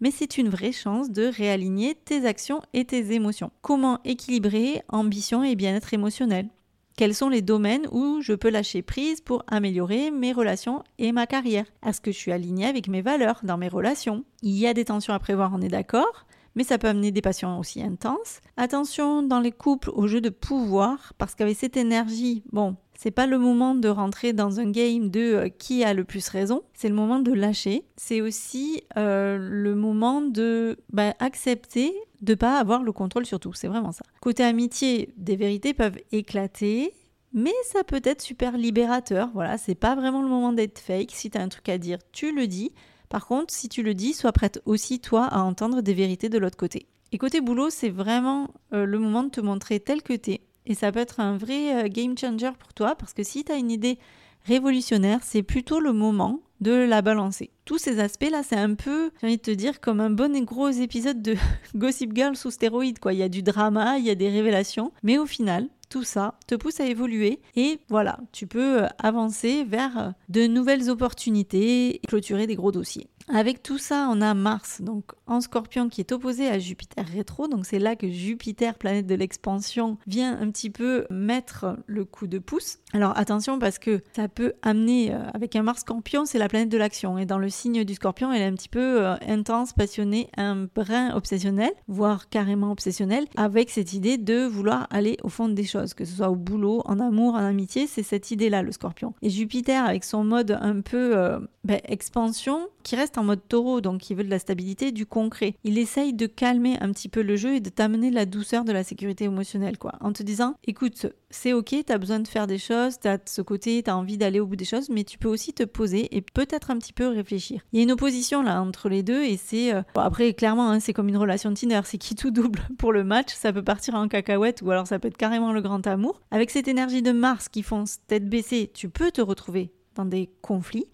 Mais 0.00 0.10
c'est 0.10 0.38
une 0.38 0.48
vraie 0.48 0.72
chance 0.72 1.10
de 1.10 1.26
réaligner 1.26 1.94
tes 1.94 2.26
actions 2.26 2.60
et 2.72 2.84
tes 2.84 3.12
émotions. 3.12 3.52
Comment 3.62 4.00
équilibrer 4.04 4.82
ambition 4.88 5.44
et 5.44 5.54
bien-être 5.54 5.94
émotionnel? 5.94 6.48
Quels 6.96 7.14
sont 7.14 7.28
les 7.28 7.42
domaines 7.42 7.88
où 7.90 8.20
je 8.20 8.34
peux 8.34 8.50
lâcher 8.50 8.82
prise 8.82 9.20
pour 9.20 9.42
améliorer 9.48 10.12
mes 10.12 10.32
relations 10.32 10.84
et 10.98 11.10
ma 11.10 11.26
carrière? 11.26 11.66
Est-ce 11.84 12.00
que 12.00 12.12
je 12.12 12.18
suis 12.18 12.30
aligné 12.30 12.66
avec 12.66 12.86
mes 12.86 13.02
valeurs 13.02 13.40
dans 13.42 13.56
mes 13.56 13.68
relations? 13.68 14.24
Il 14.42 14.56
y 14.56 14.68
a 14.68 14.74
des 14.74 14.84
tensions 14.84 15.12
à 15.12 15.18
prévoir, 15.18 15.52
on 15.52 15.60
est 15.60 15.68
d'accord 15.68 16.24
mais 16.54 16.64
ça 16.64 16.78
peut 16.78 16.88
amener 16.88 17.10
des 17.10 17.22
passions 17.22 17.58
aussi 17.58 17.82
intenses. 17.82 18.40
Attention 18.56 19.22
dans 19.22 19.40
les 19.40 19.52
couples 19.52 19.90
au 19.90 20.06
jeu 20.06 20.20
de 20.20 20.30
pouvoir, 20.30 21.12
parce 21.18 21.34
qu'avec 21.34 21.56
cette 21.56 21.76
énergie, 21.76 22.42
bon, 22.52 22.76
c'est 22.96 23.10
pas 23.10 23.26
le 23.26 23.38
moment 23.38 23.74
de 23.74 23.88
rentrer 23.88 24.32
dans 24.32 24.60
un 24.60 24.70
game 24.70 25.10
de 25.10 25.20
euh, 25.20 25.48
qui 25.48 25.84
a 25.84 25.94
le 25.94 26.04
plus 26.04 26.28
raison, 26.28 26.62
c'est 26.74 26.88
le 26.88 26.94
moment 26.94 27.18
de 27.18 27.32
lâcher. 27.32 27.84
C'est 27.96 28.20
aussi 28.20 28.82
euh, 28.96 29.36
le 29.38 29.74
moment 29.74 30.22
de 30.22 30.78
bah, 30.92 31.14
accepter 31.18 31.92
de 32.22 32.34
pas 32.34 32.58
avoir 32.58 32.82
le 32.82 32.92
contrôle 32.92 33.26
sur 33.26 33.40
tout, 33.40 33.52
c'est 33.52 33.68
vraiment 33.68 33.92
ça. 33.92 34.04
Côté 34.20 34.44
amitié, 34.44 35.12
des 35.16 35.36
vérités 35.36 35.74
peuvent 35.74 35.98
éclater, 36.12 36.94
mais 37.32 37.52
ça 37.64 37.84
peut 37.84 38.00
être 38.04 38.22
super 38.22 38.56
libérateur. 38.56 39.28
Voilà, 39.34 39.58
c'est 39.58 39.74
pas 39.74 39.94
vraiment 39.94 40.22
le 40.22 40.28
moment 40.28 40.52
d'être 40.52 40.78
fake. 40.78 41.10
Si 41.10 41.30
tu 41.30 41.36
as 41.36 41.42
un 41.42 41.48
truc 41.48 41.68
à 41.68 41.78
dire, 41.78 41.98
tu 42.12 42.34
le 42.34 42.46
dis. 42.46 42.72
Par 43.14 43.28
contre, 43.28 43.54
si 43.54 43.68
tu 43.68 43.84
le 43.84 43.94
dis, 43.94 44.12
sois 44.12 44.32
prête 44.32 44.60
aussi 44.64 44.98
toi 44.98 45.26
à 45.26 45.42
entendre 45.42 45.82
des 45.82 45.94
vérités 45.94 46.28
de 46.28 46.36
l'autre 46.36 46.56
côté. 46.56 46.88
Et 47.12 47.16
côté 47.16 47.40
boulot, 47.40 47.70
c'est 47.70 47.88
vraiment 47.88 48.48
euh, 48.72 48.86
le 48.86 48.98
moment 48.98 49.22
de 49.22 49.28
te 49.28 49.40
montrer 49.40 49.78
tel 49.78 50.02
que 50.02 50.14
t'es. 50.14 50.40
Et 50.66 50.74
ça 50.74 50.90
peut 50.90 50.98
être 50.98 51.20
un 51.20 51.36
vrai 51.36 51.84
euh, 51.84 51.88
game 51.88 52.18
changer 52.18 52.50
pour 52.58 52.74
toi 52.74 52.96
parce 52.96 53.14
que 53.14 53.22
si 53.22 53.44
tu 53.44 53.52
as 53.52 53.54
une 53.54 53.70
idée 53.70 54.00
révolutionnaire, 54.46 55.20
c'est 55.22 55.44
plutôt 55.44 55.78
le 55.78 55.92
moment 55.92 56.40
de 56.60 56.72
la 56.72 57.02
balancer. 57.02 57.50
Tous 57.64 57.78
ces 57.78 58.00
aspects-là, 58.00 58.42
c'est 58.42 58.56
un 58.56 58.74
peu, 58.74 59.12
j'ai 59.20 59.28
envie 59.28 59.36
de 59.36 59.42
te 59.42 59.52
dire, 59.52 59.80
comme 59.80 60.00
un 60.00 60.10
bon 60.10 60.34
et 60.34 60.42
gros 60.42 60.70
épisode 60.70 61.22
de 61.22 61.36
Gossip 61.76 62.16
Girl 62.16 62.34
sous 62.34 62.50
stéroïdes. 62.50 62.98
Quoi. 62.98 63.12
Il 63.12 63.20
y 63.20 63.22
a 63.22 63.28
du 63.28 63.44
drama, 63.44 63.96
il 63.96 64.04
y 64.04 64.10
a 64.10 64.16
des 64.16 64.28
révélations, 64.28 64.90
mais 65.04 65.18
au 65.18 65.26
final, 65.26 65.68
tout 65.94 66.02
ça 66.02 66.34
te 66.48 66.56
pousse 66.56 66.80
à 66.80 66.86
évoluer 66.86 67.38
et 67.54 67.78
voilà, 67.88 68.18
tu 68.32 68.48
peux 68.48 68.82
euh, 68.82 68.88
avancer 68.98 69.62
vers 69.62 69.96
euh, 69.96 70.10
de 70.28 70.48
nouvelles 70.48 70.90
opportunités 70.90 71.94
et 71.94 72.06
clôturer 72.08 72.48
des 72.48 72.56
gros 72.56 72.72
dossiers. 72.72 73.06
Avec 73.28 73.62
tout 73.62 73.78
ça, 73.78 74.08
on 74.10 74.20
a 74.20 74.34
Mars, 74.34 74.82
donc 74.82 75.12
en 75.26 75.40
scorpion, 75.40 75.88
qui 75.88 76.00
est 76.00 76.12
opposé 76.12 76.48
à 76.48 76.58
Jupiter 76.58 77.04
rétro. 77.06 77.48
Donc 77.48 77.64
c'est 77.64 77.78
là 77.78 77.96
que 77.96 78.08
Jupiter, 78.08 78.76
planète 78.76 79.06
de 79.06 79.14
l'expansion, 79.14 79.96
vient 80.06 80.38
un 80.38 80.50
petit 80.50 80.70
peu 80.70 81.06
mettre 81.10 81.78
le 81.86 82.04
coup 82.04 82.26
de 82.26 82.38
pouce. 82.38 82.78
Alors 82.92 83.16
attention 83.16 83.58
parce 83.58 83.78
que 83.78 84.02
ça 84.14 84.28
peut 84.28 84.52
amener, 84.62 85.14
euh, 85.14 85.18
avec 85.32 85.56
un 85.56 85.62
Mars 85.62 85.80
scorpion, 85.80 86.26
c'est 86.26 86.38
la 86.38 86.48
planète 86.48 86.68
de 86.68 86.76
l'action. 86.78 87.18
Et 87.18 87.24
dans 87.24 87.38
le 87.38 87.48
signe 87.48 87.84
du 87.84 87.94
scorpion, 87.94 88.30
elle 88.32 88.42
est 88.42 88.46
un 88.46 88.54
petit 88.54 88.68
peu 88.68 89.04
euh, 89.04 89.14
intense, 89.26 89.72
passionnée, 89.72 90.28
un 90.36 90.68
brin 90.74 91.14
obsessionnel, 91.14 91.70
voire 91.88 92.28
carrément 92.28 92.70
obsessionnel, 92.70 93.24
avec 93.36 93.70
cette 93.70 93.94
idée 93.94 94.18
de 94.18 94.44
vouloir 94.44 94.86
aller 94.90 95.16
au 95.22 95.28
fond 95.28 95.48
des 95.48 95.64
choses, 95.64 95.94
que 95.94 96.04
ce 96.04 96.16
soit 96.16 96.30
au 96.30 96.36
boulot, 96.36 96.82
en 96.84 97.00
amour, 97.00 97.34
en 97.34 97.44
amitié, 97.44 97.86
c'est 97.86 98.02
cette 98.02 98.30
idée-là, 98.30 98.62
le 98.62 98.72
scorpion. 98.72 99.14
Et 99.22 99.30
Jupiter, 99.30 99.84
avec 99.84 100.04
son 100.04 100.24
mode 100.24 100.58
un 100.60 100.82
peu 100.82 101.16
euh, 101.16 101.38
ben, 101.64 101.80
expansion, 101.84 102.68
qui 102.82 102.96
reste 102.96 103.13
en 103.18 103.24
mode 103.24 103.46
taureau, 103.48 103.80
donc 103.80 104.10
il 104.10 104.16
veut 104.16 104.24
de 104.24 104.30
la 104.30 104.38
stabilité, 104.38 104.92
du 104.92 105.06
concret. 105.06 105.54
Il 105.64 105.78
essaye 105.78 106.12
de 106.12 106.26
calmer 106.26 106.76
un 106.80 106.90
petit 106.92 107.08
peu 107.08 107.22
le 107.22 107.36
jeu 107.36 107.54
et 107.54 107.60
de 107.60 107.70
t'amener 107.70 108.10
la 108.10 108.26
douceur 108.26 108.64
de 108.64 108.72
la 108.72 108.84
sécurité 108.84 109.24
émotionnelle, 109.24 109.78
quoi. 109.78 109.92
En 110.00 110.12
te 110.12 110.22
disant, 110.22 110.54
écoute, 110.66 111.06
c'est 111.30 111.52
ok, 111.52 111.74
t'as 111.86 111.98
besoin 111.98 112.20
de 112.20 112.28
faire 112.28 112.46
des 112.46 112.58
choses, 112.58 112.98
t'as 113.00 113.18
ce 113.26 113.42
côté, 113.42 113.82
t'as 113.82 113.94
envie 113.94 114.16
d'aller 114.16 114.40
au 114.40 114.46
bout 114.46 114.56
des 114.56 114.64
choses, 114.64 114.88
mais 114.88 115.04
tu 115.04 115.18
peux 115.18 115.28
aussi 115.28 115.52
te 115.52 115.64
poser 115.64 116.16
et 116.16 116.20
peut-être 116.20 116.70
un 116.70 116.78
petit 116.78 116.92
peu 116.92 117.08
réfléchir. 117.08 117.62
Il 117.72 117.78
y 117.78 117.80
a 117.80 117.82
une 117.82 117.92
opposition 117.92 118.42
là 118.42 118.60
entre 118.62 118.88
les 118.88 119.02
deux 119.02 119.22
et 119.22 119.36
c'est... 119.36 119.74
Euh, 119.74 119.82
après, 119.96 120.32
clairement, 120.34 120.70
hein, 120.70 120.80
c'est 120.80 120.92
comme 120.92 121.08
une 121.08 121.16
relation 121.16 121.50
de 121.50 121.56
Tinder, 121.56 121.80
c'est 121.84 121.98
qui 121.98 122.14
tout 122.14 122.30
double 122.30 122.60
pour 122.78 122.92
le 122.92 123.04
match, 123.04 123.34
ça 123.34 123.52
peut 123.52 123.64
partir 123.64 123.94
en 123.94 124.08
cacahuète 124.08 124.62
ou 124.62 124.70
alors 124.70 124.86
ça 124.86 124.98
peut 124.98 125.08
être 125.08 125.16
carrément 125.16 125.52
le 125.52 125.60
grand 125.60 125.86
amour. 125.86 126.22
Avec 126.30 126.50
cette 126.50 126.68
énergie 126.68 127.02
de 127.02 127.12
Mars 127.12 127.48
qui 127.48 127.62
fonce 127.62 127.98
tête 128.06 128.28
baissée, 128.28 128.70
tu 128.72 128.88
peux 128.88 129.10
te 129.10 129.20
retrouver 129.20 129.72
dans 129.94 130.04
des 130.04 130.30
conflits 130.42 130.86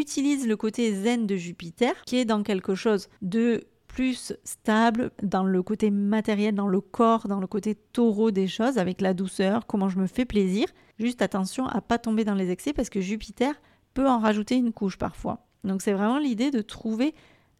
utilise 0.00 0.46
le 0.48 0.56
côté 0.56 0.92
zen 0.94 1.26
de 1.26 1.36
Jupiter, 1.36 1.94
qui 2.04 2.16
est 2.16 2.24
dans 2.24 2.42
quelque 2.42 2.74
chose 2.74 3.08
de 3.22 3.64
plus 3.86 4.32
stable 4.44 5.10
dans 5.22 5.44
le 5.44 5.62
côté 5.62 5.90
matériel, 5.90 6.54
dans 6.54 6.68
le 6.68 6.80
corps, 6.80 7.26
dans 7.28 7.40
le 7.40 7.46
côté 7.46 7.74
taureau 7.74 8.30
des 8.30 8.46
choses, 8.46 8.78
avec 8.78 9.00
la 9.00 9.14
douceur, 9.14 9.66
comment 9.66 9.88
je 9.88 9.98
me 9.98 10.06
fais 10.06 10.24
plaisir. 10.24 10.68
Juste 10.98 11.22
attention 11.22 11.66
à 11.66 11.80
pas 11.80 11.98
tomber 11.98 12.24
dans 12.24 12.34
les 12.34 12.50
excès 12.50 12.72
parce 12.72 12.88
que 12.88 13.00
Jupiter 13.00 13.54
peut 13.94 14.08
en 14.08 14.18
rajouter 14.18 14.56
une 14.56 14.72
couche 14.72 14.96
parfois. 14.96 15.46
Donc 15.64 15.82
c'est 15.82 15.92
vraiment 15.92 16.18
l'idée 16.18 16.50
de 16.50 16.62
trouver 16.62 17.14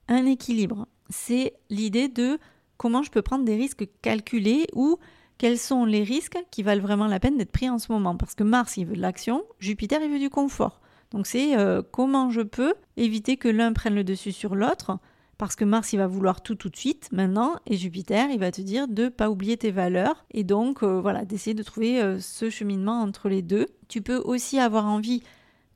un 0.09 0.25
équilibre. 0.25 0.87
C'est 1.09 1.55
l'idée 1.69 2.09
de 2.09 2.39
comment 2.77 3.03
je 3.03 3.11
peux 3.11 3.23
prendre 3.23 3.45
des 3.45 3.57
risques 3.57 3.89
calculés 4.01 4.67
ou 4.75 4.99
quels 5.37 5.59
sont 5.59 5.85
les 5.85 6.03
risques 6.05 6.39
qui 6.51 6.63
valent 6.63 6.83
vraiment 6.83 7.07
la 7.07 7.19
peine 7.19 7.39
d'être 7.39 7.53
pris 7.53 7.69
en 7.69 7.79
ce 7.79 7.91
moment. 7.91 8.17
Parce 8.17 8.35
que 8.35 8.45
Mars, 8.45 8.77
il 8.77 8.87
veut 8.87 8.97
de 8.97 9.01
l'action, 9.01 9.43
Jupiter, 9.59 10.01
il 10.03 10.11
veut 10.11 10.19
du 10.19 10.31
confort. 10.31 10.81
Donc 11.11 11.27
c'est 11.27 11.57
euh, 11.57 11.83
comment 11.83 12.31
je 12.31 12.41
peux 12.41 12.75
éviter 12.97 13.37
que 13.37 13.49
l'un 13.49 13.73
prenne 13.73 13.95
le 13.95 14.05
dessus 14.05 14.33
sur 14.33 14.55
l'autre, 14.55 14.99
parce 15.39 15.57
que 15.57 15.65
Mars 15.65 15.93
il 15.93 15.97
va 15.97 16.07
vouloir 16.07 16.43
tout 16.43 16.55
tout 16.55 16.69
de 16.69 16.77
suite 16.77 17.09
maintenant 17.13 17.57
et 17.67 17.77
Jupiter 17.77 18.31
il 18.31 18.39
va 18.39 18.53
te 18.53 18.61
dire 18.61 18.87
de 18.87 19.09
pas 19.09 19.31
oublier 19.31 19.57
tes 19.57 19.71
valeurs 19.71 20.25
et 20.31 20.45
donc 20.45 20.83
euh, 20.83 21.01
voilà 21.01 21.25
d'essayer 21.25 21.55
de 21.55 21.63
trouver 21.63 22.01
euh, 22.01 22.21
ce 22.21 22.49
cheminement 22.49 23.01
entre 23.01 23.29
les 23.29 23.43
deux. 23.43 23.67
Tu 23.89 24.03
peux 24.03 24.19
aussi 24.19 24.59
avoir 24.59 24.87
envie 24.87 25.23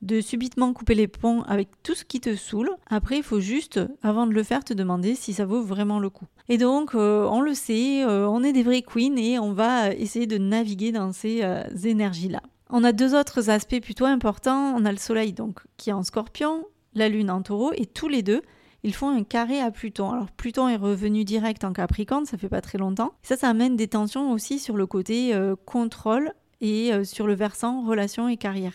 de 0.03 0.21
subitement 0.21 0.73
couper 0.75 0.95
les 0.95 1.09
ponts 1.09 1.43
avec 1.45 1.71
tout 1.83 1.95
ce 1.95 2.05
qui 2.05 2.21
te 2.21 2.37
saoule. 2.37 2.71
Après, 2.91 3.17
il 3.17 3.23
faut 3.23 3.41
juste, 3.41 3.81
avant 4.03 4.27
de 4.27 4.35
le 4.35 4.43
faire, 4.43 4.63
te 4.63 4.75
demander 4.75 5.15
si 5.15 5.33
ça 5.33 5.47
vaut 5.47 5.63
vraiment 5.63 5.99
le 5.99 6.11
coup. 6.11 6.27
Et 6.51 6.59
donc, 6.59 6.91
on 6.95 7.41
le 7.41 7.55
sait, 7.55 8.05
on 8.05 8.45
est 8.45 8.53
des 8.53 8.63
vrais 8.63 8.83
queens 8.83 9.17
et 9.17 9.39
on 9.39 9.55
va 9.55 9.95
essayer 9.95 10.27
de 10.27 10.37
naviguer 10.37 10.93
dans 10.93 11.13
ces 11.13 11.43
énergies-là. 11.85 12.43
On 12.71 12.83
a 12.83 12.93
deux 12.93 13.15
autres 13.15 13.51
aspects 13.51 13.81
plutôt 13.81 14.07
importants. 14.07 14.75
On 14.77 14.85
a 14.85 14.93
le 14.93 14.99
Soleil 14.99 15.33
donc 15.33 15.61
qui 15.77 15.91
est 15.91 15.93
en 15.95 16.03
Scorpion, 16.03 16.65
la 16.95 17.09
Lune 17.09 17.31
en 17.31 17.43
Taureau, 17.43 17.73
et 17.75 17.87
tous 17.87 18.09
les 18.09 18.23
deux, 18.23 18.43
ils 18.83 18.95
font 18.95 19.09
un 19.09 19.25
carré 19.25 19.61
à 19.61 19.71
Pluton. 19.71 20.11
Alors 20.11 20.31
Pluton 20.31 20.69
est 20.69 20.77
revenu 20.77 21.25
direct 21.25 21.65
en 21.65 21.73
Capricorne, 21.73 22.27
ça 22.27 22.39
fait 22.39 22.49
pas 22.49 22.61
très 22.61 22.79
longtemps. 22.79 23.15
Ça, 23.23 23.37
ça 23.37 23.49
amène 23.49 23.77
des 23.77 23.89
tensions 23.89 24.33
aussi 24.33 24.59
sur 24.59 24.77
le 24.77 24.87
côté 24.87 25.35
euh, 25.35 25.57
contrôle 25.67 26.33
et 26.61 26.93
euh, 26.93 27.05
sur 27.05 27.27
le 27.27 27.35
versant 27.35 27.85
relation 27.85 28.29
et 28.29 28.37
carrière. 28.37 28.75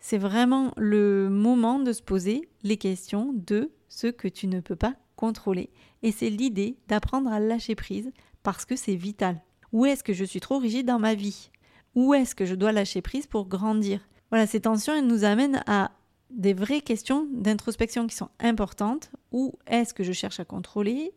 C'est 0.00 0.18
vraiment 0.18 0.72
le 0.76 1.28
moment 1.30 1.78
de 1.78 1.92
se 1.92 2.02
poser 2.02 2.48
les 2.64 2.76
questions 2.76 3.32
de 3.34 3.70
ce 3.88 4.08
que 4.08 4.26
tu 4.26 4.48
ne 4.48 4.60
peux 4.60 4.74
pas 4.74 4.94
contrôler. 5.14 5.70
Et 6.02 6.10
c'est 6.10 6.30
l'idée 6.30 6.76
d'apprendre 6.88 7.30
à 7.32 7.38
lâcher 7.38 7.76
prise 7.76 8.10
parce 8.42 8.64
que 8.64 8.74
c'est 8.74 8.96
vital. 8.96 9.40
Où 9.70 9.86
est-ce 9.86 10.02
que 10.02 10.12
je 10.12 10.24
suis 10.24 10.40
trop 10.40 10.58
rigide 10.58 10.86
dans 10.86 10.98
ma 10.98 11.14
vie? 11.14 11.51
Où 11.94 12.14
est-ce 12.14 12.34
que 12.34 12.46
je 12.46 12.54
dois 12.54 12.72
lâcher 12.72 13.02
prise 13.02 13.26
pour 13.26 13.46
grandir 13.46 14.00
Voilà, 14.30 14.46
ces 14.46 14.60
tensions, 14.60 14.94
elles 14.94 15.06
nous 15.06 15.24
amènent 15.24 15.62
à 15.66 15.90
des 16.30 16.54
vraies 16.54 16.80
questions 16.80 17.26
d'introspection 17.32 18.06
qui 18.06 18.16
sont 18.16 18.30
importantes. 18.40 19.10
Où 19.30 19.52
est-ce 19.66 19.94
que 19.94 20.04
je 20.04 20.12
cherche 20.12 20.40
à 20.40 20.44
contrôler? 20.44 21.12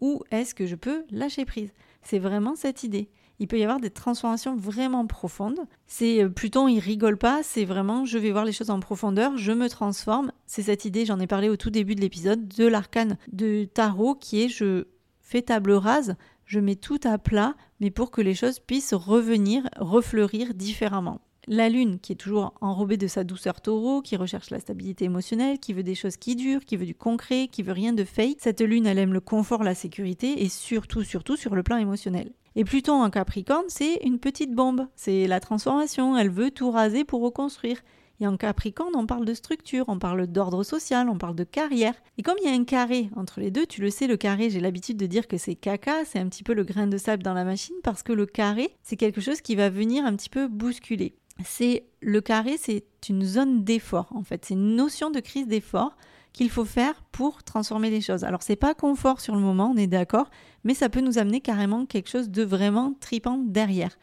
Où 0.00 0.22
est-ce 0.30 0.54
que 0.54 0.66
je 0.66 0.74
peux 0.74 1.04
lâcher 1.10 1.44
prise? 1.44 1.72
C'est 2.02 2.18
vraiment 2.18 2.56
cette 2.56 2.82
idée. 2.82 3.10
Il 3.40 3.48
peut 3.48 3.58
y 3.58 3.64
avoir 3.64 3.80
des 3.80 3.90
transformations 3.90 4.56
vraiment 4.56 5.06
profondes. 5.06 5.60
C'est 5.86 6.22
euh, 6.22 6.28
Pluton, 6.28 6.68
il 6.68 6.78
rigole 6.78 7.18
pas, 7.18 7.42
c'est 7.42 7.64
vraiment 7.64 8.04
je 8.04 8.18
vais 8.18 8.30
voir 8.30 8.44
les 8.44 8.52
choses 8.52 8.70
en 8.70 8.78
profondeur, 8.80 9.36
je 9.36 9.52
me 9.52 9.68
transforme. 9.68 10.30
C'est 10.46 10.62
cette 10.62 10.84
idée, 10.84 11.04
j'en 11.04 11.18
ai 11.18 11.26
parlé 11.26 11.48
au 11.48 11.56
tout 11.56 11.70
début 11.70 11.96
de 11.96 12.00
l'épisode, 12.00 12.46
de 12.46 12.66
l'arcane 12.66 13.18
de 13.32 13.64
tarot 13.64 14.14
qui 14.14 14.42
est 14.42 14.48
je 14.48 14.84
fais 15.20 15.42
table 15.42 15.72
rase, 15.72 16.16
je 16.46 16.60
mets 16.60 16.76
tout 16.76 17.00
à 17.04 17.18
plat, 17.18 17.54
mais 17.80 17.90
pour 17.90 18.10
que 18.10 18.20
les 18.20 18.34
choses 18.34 18.58
puissent 18.58 18.94
revenir, 18.94 19.68
refleurir 19.78 20.54
différemment 20.54 21.20
la 21.46 21.68
lune 21.68 21.98
qui 22.00 22.12
est 22.12 22.16
toujours 22.16 22.54
enrobée 22.60 22.96
de 22.96 23.06
sa 23.06 23.24
douceur 23.24 23.60
taureau, 23.60 24.02
qui 24.02 24.16
recherche 24.16 24.50
la 24.50 24.60
stabilité 24.60 25.04
émotionnelle, 25.04 25.58
qui 25.58 25.72
veut 25.72 25.82
des 25.82 25.94
choses 25.94 26.16
qui 26.16 26.36
durent, 26.36 26.64
qui 26.64 26.76
veut 26.76 26.86
du 26.86 26.94
concret, 26.94 27.48
qui 27.48 27.62
veut 27.62 27.72
rien 27.72 27.92
de 27.92 28.04
fake. 28.04 28.38
Cette 28.40 28.60
lune, 28.60 28.86
elle 28.86 28.98
aime 28.98 29.12
le 29.12 29.20
confort, 29.20 29.62
la 29.62 29.74
sécurité 29.74 30.42
et 30.42 30.48
surtout, 30.48 31.02
surtout 31.02 31.36
sur 31.36 31.54
le 31.54 31.62
plan 31.62 31.76
émotionnel. 31.76 32.32
Et 32.56 32.64
Pluton 32.64 33.02
en 33.02 33.10
Capricorne, 33.10 33.64
c'est 33.68 33.96
une 34.04 34.20
petite 34.20 34.54
bombe. 34.54 34.86
C'est 34.94 35.26
la 35.26 35.40
transformation. 35.40 36.16
Elle 36.16 36.30
veut 36.30 36.50
tout 36.50 36.70
raser 36.70 37.04
pour 37.04 37.20
reconstruire. 37.20 37.82
Et 38.24 38.26
en 38.26 38.38
Capricorne, 38.38 38.96
on 38.96 39.04
parle 39.04 39.26
de 39.26 39.34
structure, 39.34 39.84
on 39.88 39.98
parle 39.98 40.26
d'ordre 40.26 40.62
social, 40.62 41.10
on 41.10 41.18
parle 41.18 41.34
de 41.34 41.44
carrière. 41.44 41.92
Et 42.16 42.22
comme 42.22 42.36
il 42.42 42.48
y 42.48 42.50
a 42.50 42.56
un 42.56 42.64
carré 42.64 43.10
entre 43.16 43.38
les 43.38 43.50
deux, 43.50 43.66
tu 43.66 43.82
le 43.82 43.90
sais, 43.90 44.06
le 44.06 44.16
carré, 44.16 44.48
j'ai 44.48 44.60
l'habitude 44.60 44.96
de 44.96 45.04
dire 45.04 45.28
que 45.28 45.36
c'est 45.36 45.54
caca, 45.54 46.06
c'est 46.06 46.18
un 46.18 46.28
petit 46.28 46.42
peu 46.42 46.54
le 46.54 46.64
grain 46.64 46.86
de 46.86 46.96
sable 46.96 47.22
dans 47.22 47.34
la 47.34 47.44
machine, 47.44 47.74
parce 47.82 48.02
que 48.02 48.14
le 48.14 48.24
carré, 48.24 48.74
c'est 48.82 48.96
quelque 48.96 49.20
chose 49.20 49.42
qui 49.42 49.56
va 49.56 49.68
venir 49.68 50.06
un 50.06 50.16
petit 50.16 50.30
peu 50.30 50.48
bousculer 50.48 51.16
c'est 51.44 51.84
le 52.00 52.20
carré, 52.20 52.56
c'est 52.56 52.84
une 53.08 53.24
zone 53.24 53.64
d'effort 53.64 54.06
en 54.12 54.22
fait, 54.22 54.44
c'est 54.44 54.54
une 54.54 54.76
notion 54.76 55.10
de 55.10 55.18
crise 55.18 55.48
d'effort 55.48 55.96
qu'il 56.32 56.48
faut 56.48 56.64
faire 56.64 57.02
pour 57.10 57.42
transformer 57.42 57.90
les 57.90 58.00
choses. 58.00 58.22
Alors 58.22 58.44
c'est 58.44 58.54
pas 58.54 58.72
confort 58.72 59.20
sur 59.20 59.34
le 59.34 59.40
moment, 59.40 59.72
on 59.74 59.76
est 59.76 59.88
d'accord, 59.88 60.30
mais 60.62 60.74
ça 60.74 60.88
peut 60.88 61.00
nous 61.00 61.18
amener 61.18 61.40
carrément 61.40 61.86
quelque 61.86 62.08
chose 62.08 62.30
de 62.30 62.44
vraiment 62.44 62.94
tripant 63.00 63.36
derrière. 63.36 63.98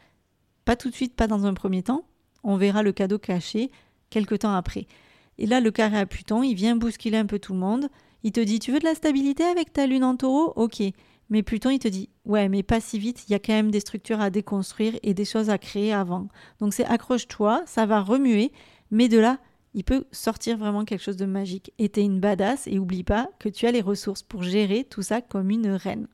Pas 0.66 0.76
tout 0.76 0.90
de 0.90 0.94
suite, 0.94 1.16
pas 1.16 1.26
dans 1.26 1.46
un 1.46 1.54
premier 1.54 1.82
temps, 1.82 2.04
on 2.44 2.58
verra 2.58 2.82
le 2.82 2.92
cadeau 2.92 3.18
caché 3.18 3.70
quelque 4.12 4.34
temps 4.34 4.54
après. 4.54 4.86
Et 5.38 5.46
là, 5.46 5.60
le 5.60 5.70
carré 5.70 5.98
à 5.98 6.06
Pluton, 6.06 6.42
il 6.42 6.54
vient 6.54 6.76
bousculer 6.76 7.16
un 7.16 7.26
peu 7.26 7.38
tout 7.38 7.52
le 7.52 7.58
monde. 7.58 7.88
Il 8.22 8.32
te 8.32 8.40
dit, 8.40 8.58
tu 8.58 8.70
veux 8.70 8.78
de 8.78 8.84
la 8.84 8.94
stabilité 8.94 9.42
avec 9.42 9.72
ta 9.72 9.86
lune 9.86 10.04
en 10.04 10.16
taureau? 10.16 10.52
Ok. 10.56 10.82
Mais 11.30 11.42
Pluton, 11.42 11.70
il 11.70 11.78
te 11.78 11.88
dit, 11.88 12.10
ouais, 12.26 12.48
mais 12.48 12.62
pas 12.62 12.80
si 12.80 12.98
vite, 12.98 13.24
il 13.26 13.32
y 13.32 13.34
a 13.34 13.38
quand 13.38 13.54
même 13.54 13.70
des 13.70 13.80
structures 13.80 14.20
à 14.20 14.28
déconstruire 14.28 14.98
et 15.02 15.14
des 15.14 15.24
choses 15.24 15.48
à 15.48 15.56
créer 15.56 15.92
avant. 15.92 16.28
Donc 16.60 16.74
c'est 16.74 16.84
accroche-toi, 16.84 17.62
ça 17.64 17.86
va 17.86 18.02
remuer, 18.02 18.52
mais 18.90 19.08
de 19.08 19.18
là, 19.18 19.38
il 19.72 19.82
peut 19.82 20.04
sortir 20.12 20.58
vraiment 20.58 20.84
quelque 20.84 21.02
chose 21.02 21.16
de 21.16 21.24
magique. 21.24 21.72
Et 21.78 21.88
t'es 21.88 22.02
une 22.02 22.20
badass 22.20 22.66
et 22.66 22.78
oublie 22.78 23.04
pas 23.04 23.30
que 23.38 23.48
tu 23.48 23.66
as 23.66 23.72
les 23.72 23.80
ressources 23.80 24.22
pour 24.22 24.42
gérer 24.42 24.84
tout 24.84 25.02
ça 25.02 25.22
comme 25.22 25.50
une 25.50 25.68
reine. 25.68 26.06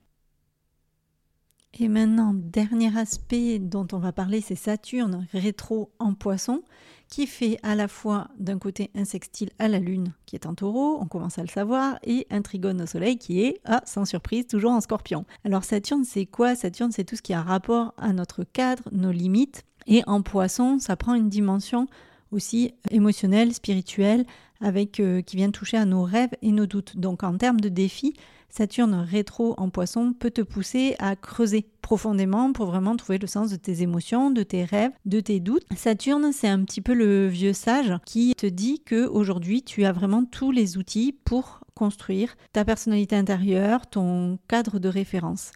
Et 1.74 1.88
maintenant, 1.88 2.33
dernier 2.35 2.96
aspect 2.96 3.59
dont 3.59 3.87
on 3.92 3.98
va 3.98 4.12
parler, 4.12 4.40
c'est 4.40 4.54
Saturne 4.54 5.26
rétro 5.33 5.90
en 5.98 6.14
poisson 6.14 6.62
qui 7.09 7.26
fait 7.26 7.59
à 7.62 7.74
la 7.74 7.88
fois 7.88 8.28
d'un 8.38 8.59
côté 8.59 8.90
un 8.94 9.04
sextile 9.04 9.50
à 9.59 9.68
la 9.68 9.78
Lune 9.78 10.12
qui 10.26 10.37
est 10.37 10.46
en 10.46 10.54
taureau, 10.54 10.98
on 11.00 11.07
commence 11.07 11.38
à 11.38 11.42
le 11.42 11.48
savoir, 11.48 11.98
et 12.02 12.26
un 12.31 12.42
trigone 12.42 12.83
au 12.83 12.87
Soleil 12.87 13.16
qui 13.16 13.42
est, 13.42 13.61
ah, 13.64 13.83
sans 13.87 14.04
surprise, 14.04 14.46
toujours 14.46 14.72
en 14.72 14.81
scorpion. 14.81 15.24
Alors 15.44 15.64
Saturne, 15.64 16.04
c'est 16.04 16.26
quoi? 16.26 16.54
Saturne, 16.54 16.92
c'est 16.92 17.04
tout 17.04 17.16
ce 17.16 17.22
qui 17.22 17.33
a 17.33 17.42
rapport 17.42 17.94
à 17.96 18.12
notre 18.12 18.44
cadre, 18.44 18.85
nos 18.92 19.12
limites, 19.12 19.64
et 19.87 20.02
en 20.07 20.20
poisson, 20.20 20.78
ça 20.78 20.96
prend 20.96 21.14
une 21.14 21.31
dimension 21.31 21.87
aussi 22.31 22.74
émotionnelle, 22.90 23.54
spirituelle, 23.54 24.26
avec 24.61 25.00
euh, 25.00 25.22
qui 25.22 25.37
vient 25.37 25.50
toucher 25.50 25.78
à 25.78 25.87
nos 25.87 26.02
rêves 26.02 26.35
et 26.42 26.52
nos 26.52 26.66
doutes. 26.66 26.98
Donc 26.98 27.22
en 27.22 27.38
termes 27.38 27.61
de 27.61 27.68
défis, 27.70 28.14
Saturne 28.48 28.94
rétro 28.94 29.54
en 29.58 29.68
poisson 29.68 30.12
peut 30.12 30.30
te 30.30 30.40
pousser 30.40 30.96
à 30.98 31.16
creuser 31.16 31.66
profondément 31.82 32.52
pour 32.52 32.66
vraiment 32.66 32.96
trouver 32.96 33.18
le 33.18 33.26
sens 33.26 33.50
de 33.50 33.56
tes 33.56 33.82
émotions, 33.82 34.30
de 34.30 34.42
tes 34.42 34.64
rêves, 34.64 34.92
de 35.04 35.20
tes 35.20 35.40
doutes. 35.40 35.66
Saturne, 35.76 36.32
c'est 36.32 36.48
un 36.48 36.64
petit 36.64 36.80
peu 36.80 36.94
le 36.94 37.28
vieux 37.28 37.52
sage 37.52 37.94
qui 38.04 38.34
te 38.37 38.46
dit 38.46 38.80
que 38.84 39.06
aujourd'hui 39.06 39.62
tu 39.62 39.84
as 39.84 39.92
vraiment 39.92 40.24
tous 40.24 40.50
les 40.50 40.76
outils 40.76 41.14
pour 41.24 41.61
construire 41.74 42.37
ta 42.52 42.64
personnalité 42.64 43.16
intérieure, 43.16 43.87
ton 43.87 44.38
cadre 44.48 44.78
de 44.78 44.88
référence. 44.88 45.52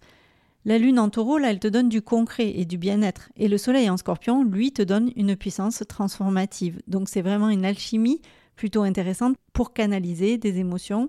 La 0.65 0.79
lune 0.79 1.01
en 1.01 1.11
taureau, 1.11 1.39
là, 1.39 1.51
elle 1.51 1.59
te 1.59 1.67
donne 1.67 1.89
du 1.89 2.03
concret 2.03 2.53
et 2.55 2.65
du 2.65 2.79
bien-être. 2.79 3.31
Et 3.37 3.49
le 3.49 3.59
soleil 3.59 3.91
en 3.91 3.97
scorpion, 3.97 4.45
lui, 4.45 4.73
te 4.73 4.83
donne 4.83 5.11
une 5.17 5.35
puissance 5.35 5.83
transformative. 5.89 6.81
Donc 6.87 7.09
c'est 7.09 7.23
vraiment 7.23 7.49
une 7.49 7.65
alchimie 7.65 8.21
plutôt 8.55 8.83
intéressante 8.83 9.35
pour 9.53 9.73
canaliser 9.73 10.39
des 10.39 10.61
émotions 10.61 11.09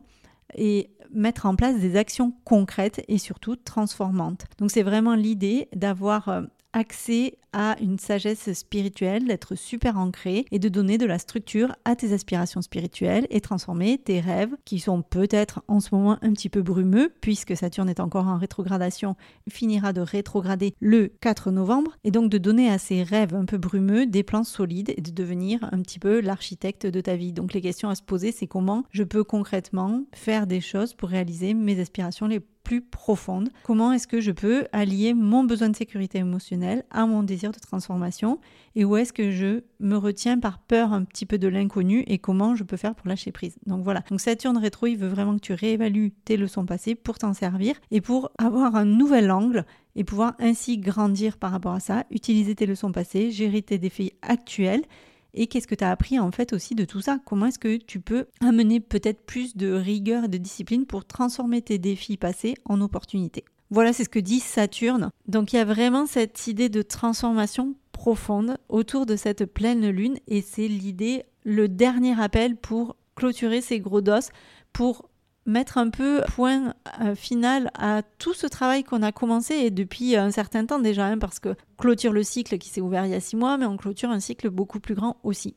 et 0.56 0.90
mettre 1.14 1.46
en 1.46 1.56
place 1.56 1.80
des 1.80 1.96
actions 1.96 2.34
concrètes 2.44 3.04
et 3.08 3.18
surtout 3.18 3.56
transformantes. 3.56 4.46
Donc 4.58 4.72
c'est 4.72 4.84
vraiment 4.84 5.16
l'idée 5.16 5.70
d'avoir 5.76 6.30
euh, 6.30 6.42
accès 6.74 7.38
à 7.54 7.76
une 7.80 8.00
sagesse 8.00 8.52
spirituelle, 8.54 9.28
d'être 9.28 9.56
super 9.56 9.98
ancré 9.98 10.46
et 10.52 10.60
de 10.60 10.70
donner 10.70 10.98
de 10.98 11.06
la 11.06 11.20
structure 11.20 11.76
à 11.86 11.96
tes 11.96 12.12
aspirations 12.14 12.62
spirituelles 12.62 13.28
et 13.30 13.42
transformer 13.42 14.00
tes 14.00 14.20
rêves 14.20 14.56
qui 14.66 14.80
sont 14.80 15.04
peut-être 15.04 15.62
en 15.68 15.80
ce 15.80 15.94
moment 15.94 16.18
un 16.22 16.34
petit 16.34 16.50
peu 16.50 16.64
brumeux 16.64 17.14
puisque 17.22 17.56
Saturne 17.56 17.90
est 17.90 18.00
encore 18.00 18.28
en 18.28 18.38
rétrogradation, 18.38 19.16
finira 19.50 19.94
de 19.94 20.02
rétrograder 20.02 20.74
le 20.80 21.10
4 21.22 21.52
novembre 21.52 21.92
et 22.04 22.12
donc 22.12 22.32
de 22.32 22.40
donner 22.40 22.70
à 22.70 22.80
ces 22.80 23.04
rêves 23.04 23.36
un 23.36 23.46
peu 23.46 23.58
brumeux 23.58 24.08
des 24.08 24.24
plans 24.24 24.44
solides 24.44 24.94
et 24.98 25.02
de 25.02 25.12
devenir 25.12 25.64
un 25.72 25.82
petit 25.82 26.00
peu 26.00 26.22
l'architecte 26.22 26.88
de 26.88 27.02
ta 27.02 27.16
vie. 27.16 27.34
Donc 27.34 27.54
les 27.54 27.62
questions 27.62 27.90
à 27.90 27.96
se 27.96 28.04
poser 28.04 28.32
c'est 28.32 28.48
comment 28.48 28.84
je 28.90 29.04
peux 29.04 29.24
concrètement 29.24 30.04
faire 30.14 30.48
des 30.48 30.62
choses 30.62 30.96
pour 30.96 31.10
réaliser 31.10 31.54
mes 31.54 31.80
aspirations 31.80 32.26
les 32.26 32.42
plus 32.64 32.82
profonde. 32.82 33.50
Comment 33.64 33.92
est-ce 33.92 34.08
que 34.08 34.22
je 34.22 34.32
peux 34.32 34.66
allier 34.72 35.14
mon 35.14 35.44
besoin 35.44 35.70
de 35.70 35.76
sécurité 35.76 36.20
émotionnelle 36.20 36.84
à 36.90 37.06
mon 37.06 37.24
désir 37.24 37.52
de 37.52 37.60
transformation 37.60 38.40
et 38.76 38.86
où 38.86 38.96
est-ce 38.98 39.14
que 39.14 39.32
je 39.32 39.62
me 39.80 39.98
retiens 39.98 40.40
par 40.40 40.60
peur 40.60 40.94
un 40.94 41.04
petit 41.04 41.26
peu 41.26 41.38
de 41.38 41.48
l'inconnu 41.48 42.04
et 42.08 42.18
comment 42.18 42.56
je 42.56 42.64
peux 42.64 42.78
faire 42.78 42.96
pour 42.96 43.08
lâcher 43.08 43.32
prise. 43.32 43.58
Donc 43.68 43.84
voilà. 43.84 44.04
Donc 44.10 44.22
Saturne 44.22 44.58
rétro, 44.58 44.88
il 44.88 44.98
veut 44.98 45.08
vraiment 45.08 45.36
que 45.36 45.42
tu 45.42 45.54
réévalues 45.54 46.12
tes 46.26 46.38
leçons 46.38 46.66
passées 46.66 46.96
pour 46.96 47.18
t'en 47.18 47.34
servir 47.34 47.76
et 47.92 48.02
pour 48.02 48.32
avoir 48.38 48.76
un 48.76 48.86
nouvel 48.86 49.32
angle 49.32 49.66
et 49.96 50.04
pouvoir 50.04 50.34
ainsi 50.40 50.78
grandir 50.78 51.38
par 51.38 51.52
rapport 51.52 51.74
à 51.74 51.80
ça, 51.80 52.06
utiliser 52.10 52.56
tes 52.56 52.66
leçons 52.66 52.92
passées, 52.92 53.32
gérer 53.32 53.62
tes 53.62 53.78
défis 53.78 54.14
actuels 54.22 54.84
et 55.34 55.48
qu'est-ce 55.48 55.68
que 55.68 55.76
tu 55.76 55.84
as 55.84 55.92
appris 55.92 56.20
en 56.20 56.32
fait 56.32 56.54
aussi 56.54 56.76
de 56.76 56.86
tout 56.86 57.02
ça? 57.02 57.20
Comment 57.26 57.48
est-ce 57.48 57.60
que 57.60 57.78
tu 57.78 58.00
peux 58.00 58.26
amener 58.42 58.80
peut-être 58.80 59.26
plus 59.26 59.56
de 59.56 59.72
rigueur 59.72 60.26
et 60.26 60.28
de 60.28 60.38
discipline 60.38 60.86
pour 60.86 61.06
transformer 61.06 61.62
tes 61.62 61.78
défis 61.78 62.18
passés 62.18 62.56
en 62.66 62.82
opportunités? 62.82 63.46
Voilà, 63.70 63.92
c'est 63.92 64.04
ce 64.04 64.10
que 64.10 64.20
dit 64.20 64.40
Saturne. 64.40 65.10
Donc 65.28 65.54
il 65.54 65.56
y 65.56 65.60
a 65.60 65.66
vraiment 65.66 66.06
cette 66.06 66.46
idée 66.48 66.70
de 66.70 66.82
transformation 66.82 67.76
profonde 67.92 68.58
autour 68.70 69.06
de 69.06 69.16
cette 69.16 69.46
pleine 69.46 69.90
lune. 69.90 70.18
Et 70.28 70.42
c'est 70.42 70.68
l'idée, 70.68 71.24
le 71.44 71.68
dernier 71.68 72.20
appel 72.22 72.56
pour 72.56 72.96
clôturer 73.16 73.62
ces 73.62 73.80
gros 73.80 74.02
dos, 74.02 74.30
pour 74.74 75.10
mettre 75.46 75.78
un 75.78 75.90
peu 75.90 76.22
point 76.36 76.74
euh, 77.02 77.16
final 77.16 77.70
à 77.74 78.02
tout 78.18 78.34
ce 78.34 78.48
travail 78.48 78.84
qu'on 78.84 79.02
a 79.02 79.12
commencé 79.12 79.56
et 79.56 79.72
depuis 79.72 80.16
un 80.16 80.32
certain 80.32 80.66
temps 80.66 80.80
déjà, 80.80 81.08
hein, 81.08 81.18
parce 81.18 81.40
que 81.40 81.56
clôture 81.78 82.14
le 82.14 82.24
cycle 82.24 82.58
qui 82.58 82.70
s'est 82.70 82.82
ouvert 82.82 83.06
il 83.06 83.12
y 83.12 83.16
a 83.16 83.20
six 83.20 83.36
mois, 83.36 83.58
mais 83.58 83.66
on 83.66 83.78
clôture 83.78 84.10
un 84.10 84.20
cycle 84.20 84.50
beaucoup 84.50 84.80
plus 84.80 84.96
grand 84.96 85.18
aussi. 85.24 85.56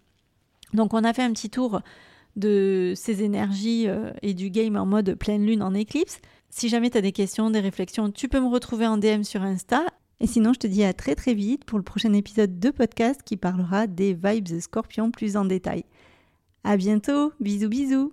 Donc 0.75 0.95
on 0.95 1.05
a 1.05 1.13
fait 1.13 1.23
un 1.23 1.33
petit 1.33 1.51
tour 1.51 1.81
de 2.35 2.93
ces 2.97 3.23
énergies 3.23 3.85
euh, 3.89 4.11
et 4.23 4.35
du 4.35 4.51
game 4.51 4.77
en 4.77 4.87
mode 4.87 5.15
pleine 5.15 5.47
lune 5.47 5.63
en 5.63 5.75
éclipse. 5.75 6.21
Si 6.51 6.69
jamais 6.69 6.91
tu 6.91 6.99
as 6.99 7.03
des 7.03 7.13
questions, 7.13 7.51
des 7.51 7.61
réflexions, 7.61 8.11
tu 8.11 8.29
peux 8.29 8.41
me 8.41 8.49
retrouver 8.49 8.87
en 8.87 8.99
DM 8.99 9.23
sur 9.23 9.43
Insta. 9.43 9.85
Et 10.21 10.27
sinon, 10.27 10.55
je 10.55 10.59
te 10.59 10.67
dis 10.67 10.83
à 10.83 10.95
très 10.95 11.15
très 11.15 11.35
vite 11.35 11.65
pour 11.65 11.79
le 11.79 11.85
prochain 11.85 12.13
épisode 12.15 12.59
de 12.59 12.71
podcast 12.71 13.21
qui 13.25 13.37
parlera 13.37 13.87
des 13.87 14.15
vibes 14.15 14.61
scorpions 14.61 15.11
plus 15.11 15.37
en 15.37 15.45
détail. 15.45 15.85
À 16.65 16.77
bientôt, 16.77 17.33
bisous 17.41 17.69
bisous. 17.69 18.13